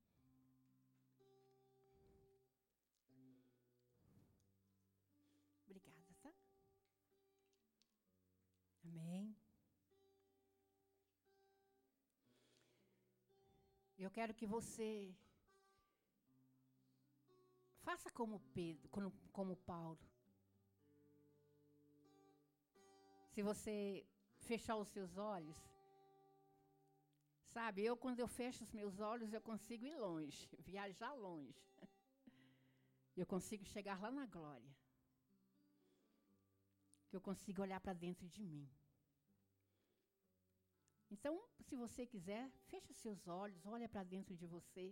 Eu 14.08 14.12
quero 14.18 14.32
que 14.32 14.46
você 14.46 15.14
faça 17.86 18.10
como 18.18 18.40
Pedro, 18.54 18.88
como, 18.88 19.10
como 19.30 19.54
Paulo. 19.54 19.98
Se 23.32 23.42
você 23.42 24.06
fechar 24.38 24.76
os 24.76 24.88
seus 24.88 25.18
olhos, 25.18 25.58
sabe, 27.56 27.84
eu 27.84 27.98
quando 27.98 28.20
eu 28.20 28.28
fecho 28.38 28.64
os 28.64 28.72
meus 28.72 28.98
olhos, 28.98 29.34
eu 29.34 29.42
consigo 29.42 29.84
ir 29.84 29.96
longe, 30.06 30.48
viajar 30.72 31.12
longe. 31.12 31.62
Eu 33.14 33.26
consigo 33.26 33.66
chegar 33.66 34.00
lá 34.00 34.10
na 34.10 34.24
glória. 34.24 34.74
Que 37.10 37.16
eu 37.18 37.20
consigo 37.20 37.60
olhar 37.60 37.80
para 37.82 37.92
dentro 38.06 38.26
de 38.26 38.42
mim. 38.42 38.66
Então, 41.10 41.34
se 41.66 41.74
você 41.74 42.06
quiser, 42.06 42.50
feche 42.70 42.92
seus 42.92 43.26
olhos, 43.26 43.64
olha 43.66 43.88
para 43.88 44.02
dentro 44.02 44.36
de 44.36 44.46
você. 44.46 44.86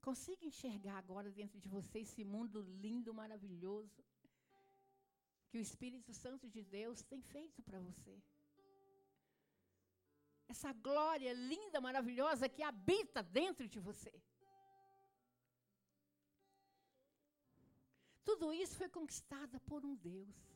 Consiga 0.00 0.44
enxergar 0.46 0.98
agora 0.98 1.30
dentro 1.30 1.58
de 1.58 1.68
você 1.68 1.98
esse 2.00 2.24
mundo 2.24 2.60
lindo, 2.62 3.12
maravilhoso, 3.12 4.04
que 5.48 5.58
o 5.58 5.60
Espírito 5.60 6.12
Santo 6.12 6.48
de 6.48 6.62
Deus 6.62 7.02
tem 7.02 7.20
feito 7.20 7.60
para 7.62 7.80
você. 7.80 8.22
Essa 10.48 10.72
glória 10.72 11.32
linda, 11.32 11.80
maravilhosa 11.80 12.48
que 12.48 12.62
habita 12.62 13.20
dentro 13.22 13.66
de 13.66 13.80
você. 13.80 14.12
Tudo 18.24 18.52
isso 18.52 18.76
foi 18.76 18.88
conquistado 18.88 19.58
por 19.60 19.84
um 19.84 19.94
Deus. 19.96 20.55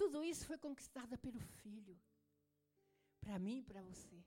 Tudo 0.00 0.18
isso 0.30 0.46
foi 0.50 0.58
conquistado 0.66 1.14
pelo 1.24 1.40
Filho. 1.60 1.96
Para 3.24 3.38
mim 3.44 3.58
e 3.60 3.66
para 3.70 3.82
você. 3.90 4.18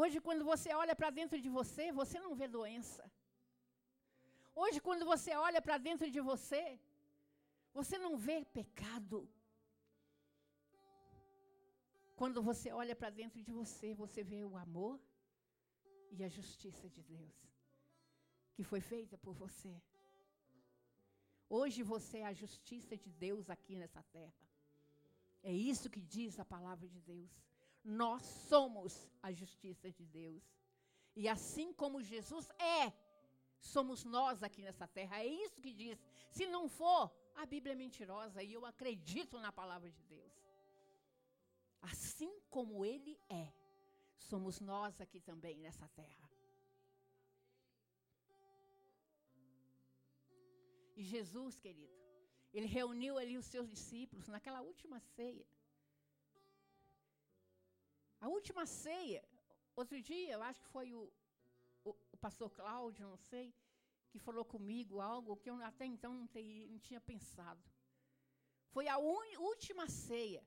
Hoje, 0.00 0.18
quando 0.26 0.44
você 0.52 0.70
olha 0.82 0.94
para 1.00 1.10
dentro 1.18 1.38
de 1.44 1.50
você, 1.58 1.84
você 2.00 2.18
não 2.24 2.32
vê 2.40 2.46
doença. 2.58 3.04
Hoje, 4.62 4.78
quando 4.88 5.04
você 5.12 5.32
olha 5.46 5.60
para 5.66 5.78
dentro 5.86 6.06
de 6.14 6.20
você, 6.30 6.62
você 7.78 7.96
não 8.04 8.12
vê 8.26 8.36
pecado. 8.58 9.18
Quando 12.20 12.40
você 12.48 12.68
olha 12.82 12.94
para 13.00 13.10
dentro 13.20 13.40
de 13.46 13.52
você, 13.60 13.88
você 14.04 14.22
vê 14.32 14.42
o 14.44 14.56
amor 14.66 14.94
e 16.16 16.22
a 16.26 16.28
justiça 16.28 16.88
de 16.88 17.02
Deus, 17.02 17.36
que 18.54 18.64
foi 18.70 18.80
feita 18.92 19.18
por 19.18 19.34
você. 19.44 19.74
Hoje 21.48 21.82
você 21.82 22.18
é 22.18 22.26
a 22.26 22.32
justiça 22.32 22.96
de 22.96 23.10
Deus 23.10 23.48
aqui 23.48 23.76
nessa 23.76 24.02
terra. 24.04 24.34
É 25.42 25.52
isso 25.52 25.88
que 25.88 26.00
diz 26.00 26.40
a 26.40 26.44
palavra 26.44 26.88
de 26.88 27.00
Deus. 27.00 27.30
Nós 27.84 28.22
somos 28.22 29.08
a 29.22 29.30
justiça 29.32 29.90
de 29.92 30.04
Deus. 30.04 30.42
E 31.14 31.28
assim 31.28 31.72
como 31.72 32.02
Jesus 32.02 32.50
é, 32.58 32.92
somos 33.60 34.04
nós 34.04 34.42
aqui 34.42 34.60
nessa 34.60 34.88
terra. 34.88 35.20
É 35.22 35.26
isso 35.26 35.62
que 35.62 35.72
diz. 35.72 35.98
Se 36.30 36.46
não 36.48 36.68
for, 36.68 37.12
a 37.36 37.46
Bíblia 37.46 37.74
é 37.74 37.76
mentirosa 37.76 38.42
e 38.42 38.52
eu 38.52 38.66
acredito 38.66 39.38
na 39.38 39.52
palavra 39.52 39.90
de 39.90 40.02
Deus. 40.04 40.32
Assim 41.80 42.40
como 42.50 42.84
Ele 42.84 43.16
é, 43.28 43.52
somos 44.18 44.60
nós 44.60 45.00
aqui 45.00 45.20
também 45.20 45.58
nessa 45.58 45.86
terra. 45.88 46.25
E 50.96 51.04
Jesus, 51.04 51.58
querido, 51.58 51.94
ele 52.52 52.66
reuniu 52.66 53.18
ali 53.18 53.36
os 53.36 53.46
seus 53.46 53.68
discípulos 53.68 54.26
naquela 54.28 54.62
última 54.62 54.98
ceia. 54.98 55.46
A 58.18 58.28
última 58.28 58.64
ceia, 58.64 59.22
outro 59.74 60.00
dia, 60.00 60.32
eu 60.32 60.42
acho 60.42 60.60
que 60.62 60.68
foi 60.68 60.92
o, 60.94 61.12
o, 61.84 61.90
o 62.12 62.16
pastor 62.16 62.50
Cláudio, 62.50 63.06
não 63.06 63.18
sei, 63.18 63.54
que 64.10 64.18
falou 64.18 64.44
comigo 64.44 65.00
algo 65.00 65.36
que 65.36 65.50
eu 65.50 65.62
até 65.62 65.84
então 65.84 66.12
não, 66.14 66.28
não 66.70 66.78
tinha 66.78 67.00
pensado. 67.00 67.62
Foi 68.70 68.88
a 68.88 68.96
un, 68.98 69.22
última 69.38 69.86
ceia 69.88 70.42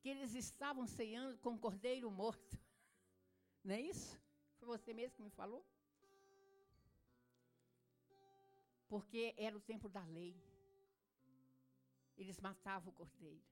que 0.00 0.08
eles 0.08 0.34
estavam 0.34 0.86
ceando 0.86 1.36
com 1.38 1.54
o 1.54 1.58
cordeiro 1.58 2.10
morto. 2.10 2.58
Não 3.62 3.74
é 3.74 3.80
isso? 3.80 4.18
Foi 4.58 4.66
você 4.66 4.94
mesmo 4.94 5.16
que 5.16 5.22
me 5.22 5.30
falou? 5.30 5.64
Porque 8.90 9.32
era 9.38 9.56
o 9.56 9.60
tempo 9.60 9.88
da 9.88 10.04
lei. 10.04 10.34
Eles 12.16 12.38
matavam 12.40 12.90
o 12.92 12.96
cordeiro. 13.00 13.48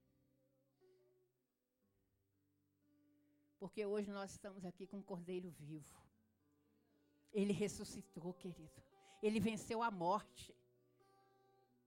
Porque 3.61 3.87
hoje 3.87 4.11
nós 4.11 4.33
estamos 4.33 4.65
aqui 4.65 4.85
com 4.85 4.99
um 4.99 5.09
cordeiro 5.13 5.49
vivo. 5.51 5.97
Ele 7.33 7.53
ressuscitou, 7.53 8.35
querido. 8.35 8.83
Ele 9.23 9.39
venceu 9.39 9.81
a 9.81 9.91
morte. 9.91 10.53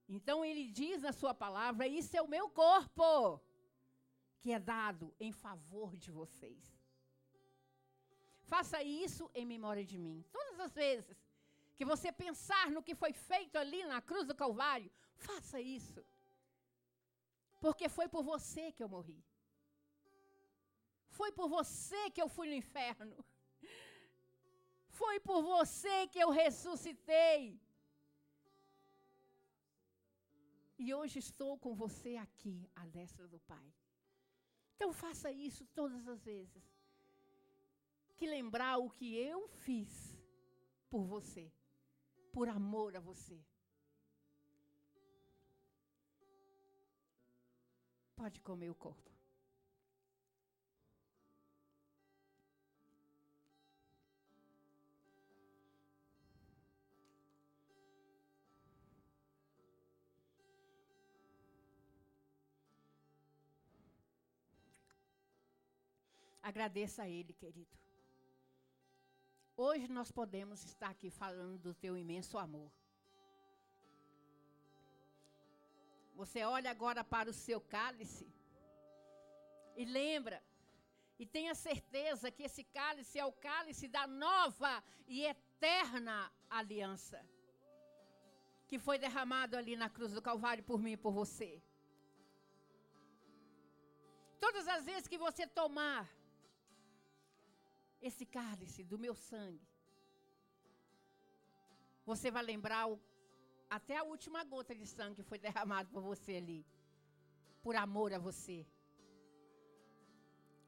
Então 0.08 0.42
ele 0.42 0.64
diz 0.80 1.02
na 1.02 1.12
sua 1.12 1.34
palavra: 1.34 1.86
Isso 1.86 2.16
é 2.16 2.22
o 2.22 2.32
meu 2.36 2.48
corpo, 2.48 3.38
que 4.40 4.50
é 4.50 4.58
dado 4.58 5.14
em 5.20 5.32
favor 5.32 5.94
de 5.96 6.10
vocês. 6.10 6.64
Faça 8.52 8.82
isso 8.82 9.30
em 9.34 9.44
memória 9.44 9.84
de 9.84 9.98
mim. 9.98 10.24
Todas 10.32 10.58
as 10.58 10.72
vezes 10.72 11.31
que 11.82 11.92
você 11.94 12.10
pensar 12.12 12.66
no 12.70 12.80
que 12.86 12.94
foi 12.94 13.12
feito 13.12 13.56
ali 13.60 13.78
na 13.92 14.00
cruz 14.08 14.24
do 14.24 14.36
Calvário, 14.42 14.88
faça 15.28 15.60
isso. 15.60 16.00
Porque 17.64 17.86
foi 17.96 18.06
por 18.12 18.22
você 18.32 18.64
que 18.74 18.82
eu 18.84 18.88
morri. 18.88 19.20
Foi 21.18 21.30
por 21.38 21.48
você 21.48 22.02
que 22.12 22.22
eu 22.22 22.28
fui 22.34 22.46
no 22.50 22.54
inferno. 22.62 23.16
Foi 25.00 25.18
por 25.28 25.40
você 25.42 25.96
que 26.12 26.20
eu 26.24 26.30
ressuscitei. 26.30 27.60
E 30.78 30.94
hoje 30.98 31.18
estou 31.18 31.58
com 31.64 31.74
você 31.74 32.12
aqui, 32.26 32.56
à 32.76 32.84
destra 32.98 33.26
do 33.26 33.40
Pai. 33.40 33.68
Então 34.76 34.92
faça 34.92 35.32
isso 35.32 35.66
todas 35.80 36.06
as 36.06 36.22
vezes. 36.22 36.62
Que 38.16 38.28
lembrar 38.36 38.78
o 38.78 38.88
que 38.88 39.16
eu 39.16 39.48
fiz 39.48 39.92
por 40.88 41.04
você 41.16 41.50
por 42.32 42.48
amor 42.48 42.96
a 42.96 43.00
você. 43.00 43.38
Pode 48.16 48.40
comer 48.40 48.70
o 48.70 48.74
corpo. 48.74 49.10
Agradeça 66.42 67.04
a 67.04 67.08
Ele, 67.08 67.32
querido. 67.32 67.91
Hoje 69.56 69.86
nós 69.88 70.10
podemos 70.10 70.64
estar 70.64 70.90
aqui 70.90 71.10
falando 71.10 71.58
do 71.58 71.74
teu 71.74 71.96
imenso 71.96 72.38
amor. 72.38 72.70
Você 76.14 76.42
olha 76.44 76.70
agora 76.70 77.02
para 77.02 77.30
o 77.30 77.32
seu 77.32 77.60
cálice 77.60 78.26
e 79.76 79.84
lembra, 79.84 80.42
e 81.18 81.26
tenha 81.26 81.54
certeza 81.54 82.30
que 82.30 82.42
esse 82.42 82.64
cálice 82.64 83.18
é 83.18 83.24
o 83.24 83.32
cálice 83.32 83.88
da 83.88 84.06
nova 84.06 84.82
e 85.06 85.24
eterna 85.24 86.32
aliança 86.48 87.24
que 88.72 88.78
foi 88.78 88.98
derramado 88.98 89.54
ali 89.54 89.76
na 89.76 89.90
cruz 89.90 90.12
do 90.12 90.22
Calvário 90.22 90.64
por 90.64 90.80
mim 90.80 90.92
e 90.92 90.96
por 90.96 91.12
você. 91.12 91.62
Todas 94.40 94.66
as 94.66 94.82
vezes 94.82 95.06
que 95.06 95.18
você 95.18 95.46
tomar 95.46 96.08
esse 98.08 98.24
cálice 98.26 98.82
do 98.82 98.98
meu 98.98 99.14
sangue, 99.14 99.66
você 102.04 102.30
vai 102.30 102.42
lembrar 102.42 102.82
o, 102.92 103.00
até 103.70 103.96
a 103.96 104.02
última 104.02 104.42
gota 104.44 104.74
de 104.74 104.86
sangue 104.86 105.16
que 105.16 105.28
foi 105.30 105.38
derramado 105.38 105.88
por 105.94 106.02
você 106.02 106.36
ali, 106.36 106.66
por 107.62 107.76
amor 107.76 108.12
a 108.12 108.18
você, 108.18 108.66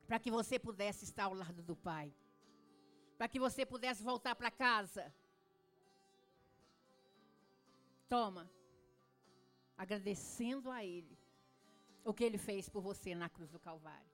para 0.06 0.18
que 0.18 0.30
você 0.30 0.58
pudesse 0.58 1.04
estar 1.04 1.24
ao 1.24 1.34
lado 1.34 1.62
do 1.62 1.76
Pai, 1.76 2.14
para 3.18 3.28
que 3.28 3.40
você 3.46 3.66
pudesse 3.66 4.02
voltar 4.02 4.34
para 4.34 4.50
casa 4.50 5.12
Toma. 8.14 8.48
Agradecendo 9.76 10.70
a 10.70 10.84
Ele 10.84 11.18
o 12.04 12.14
que 12.14 12.22
Ele 12.22 12.38
fez 12.38 12.68
por 12.68 12.80
você 12.80 13.12
na 13.12 13.28
cruz 13.28 13.50
do 13.50 13.58
Calvário. 13.58 14.13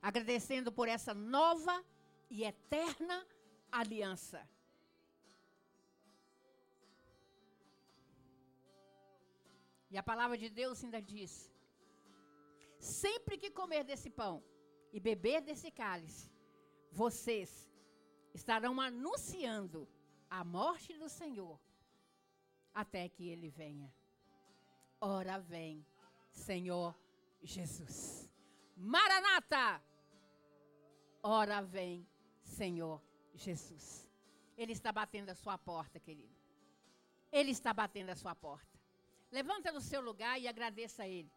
Agradecendo 0.00 0.70
por 0.70 0.88
essa 0.88 1.12
nova 1.14 1.84
e 2.30 2.44
eterna 2.44 3.26
aliança. 3.70 4.48
E 9.90 9.96
a 9.96 10.02
palavra 10.02 10.36
de 10.36 10.48
Deus 10.50 10.82
ainda 10.84 11.00
diz: 11.00 11.50
sempre 12.78 13.38
que 13.38 13.50
comer 13.50 13.84
desse 13.84 14.10
pão 14.10 14.42
e 14.92 15.00
beber 15.00 15.40
desse 15.40 15.70
cálice, 15.70 16.30
vocês 16.90 17.68
estarão 18.34 18.80
anunciando 18.80 19.88
a 20.28 20.44
morte 20.44 20.96
do 20.96 21.08
Senhor 21.08 21.58
até 22.74 23.08
que 23.08 23.28
ele 23.28 23.48
venha. 23.48 23.92
Ora 25.00 25.38
vem, 25.38 25.84
Senhor 26.30 26.94
Jesus. 27.42 28.27
Maranata! 28.78 29.82
Ora 31.22 31.60
vem, 31.60 32.06
Senhor 32.44 33.02
Jesus. 33.34 34.08
Ele 34.56 34.72
está 34.72 34.92
batendo 34.92 35.30
a 35.30 35.34
sua 35.34 35.58
porta, 35.58 35.98
querido. 35.98 36.34
Ele 37.32 37.50
está 37.50 37.74
batendo 37.74 38.10
a 38.10 38.16
sua 38.16 38.34
porta. 38.34 38.78
Levanta 39.30 39.72
no 39.72 39.80
seu 39.80 40.00
lugar 40.00 40.40
e 40.40 40.46
agradeça 40.46 41.02
a 41.02 41.08
Ele. 41.08 41.30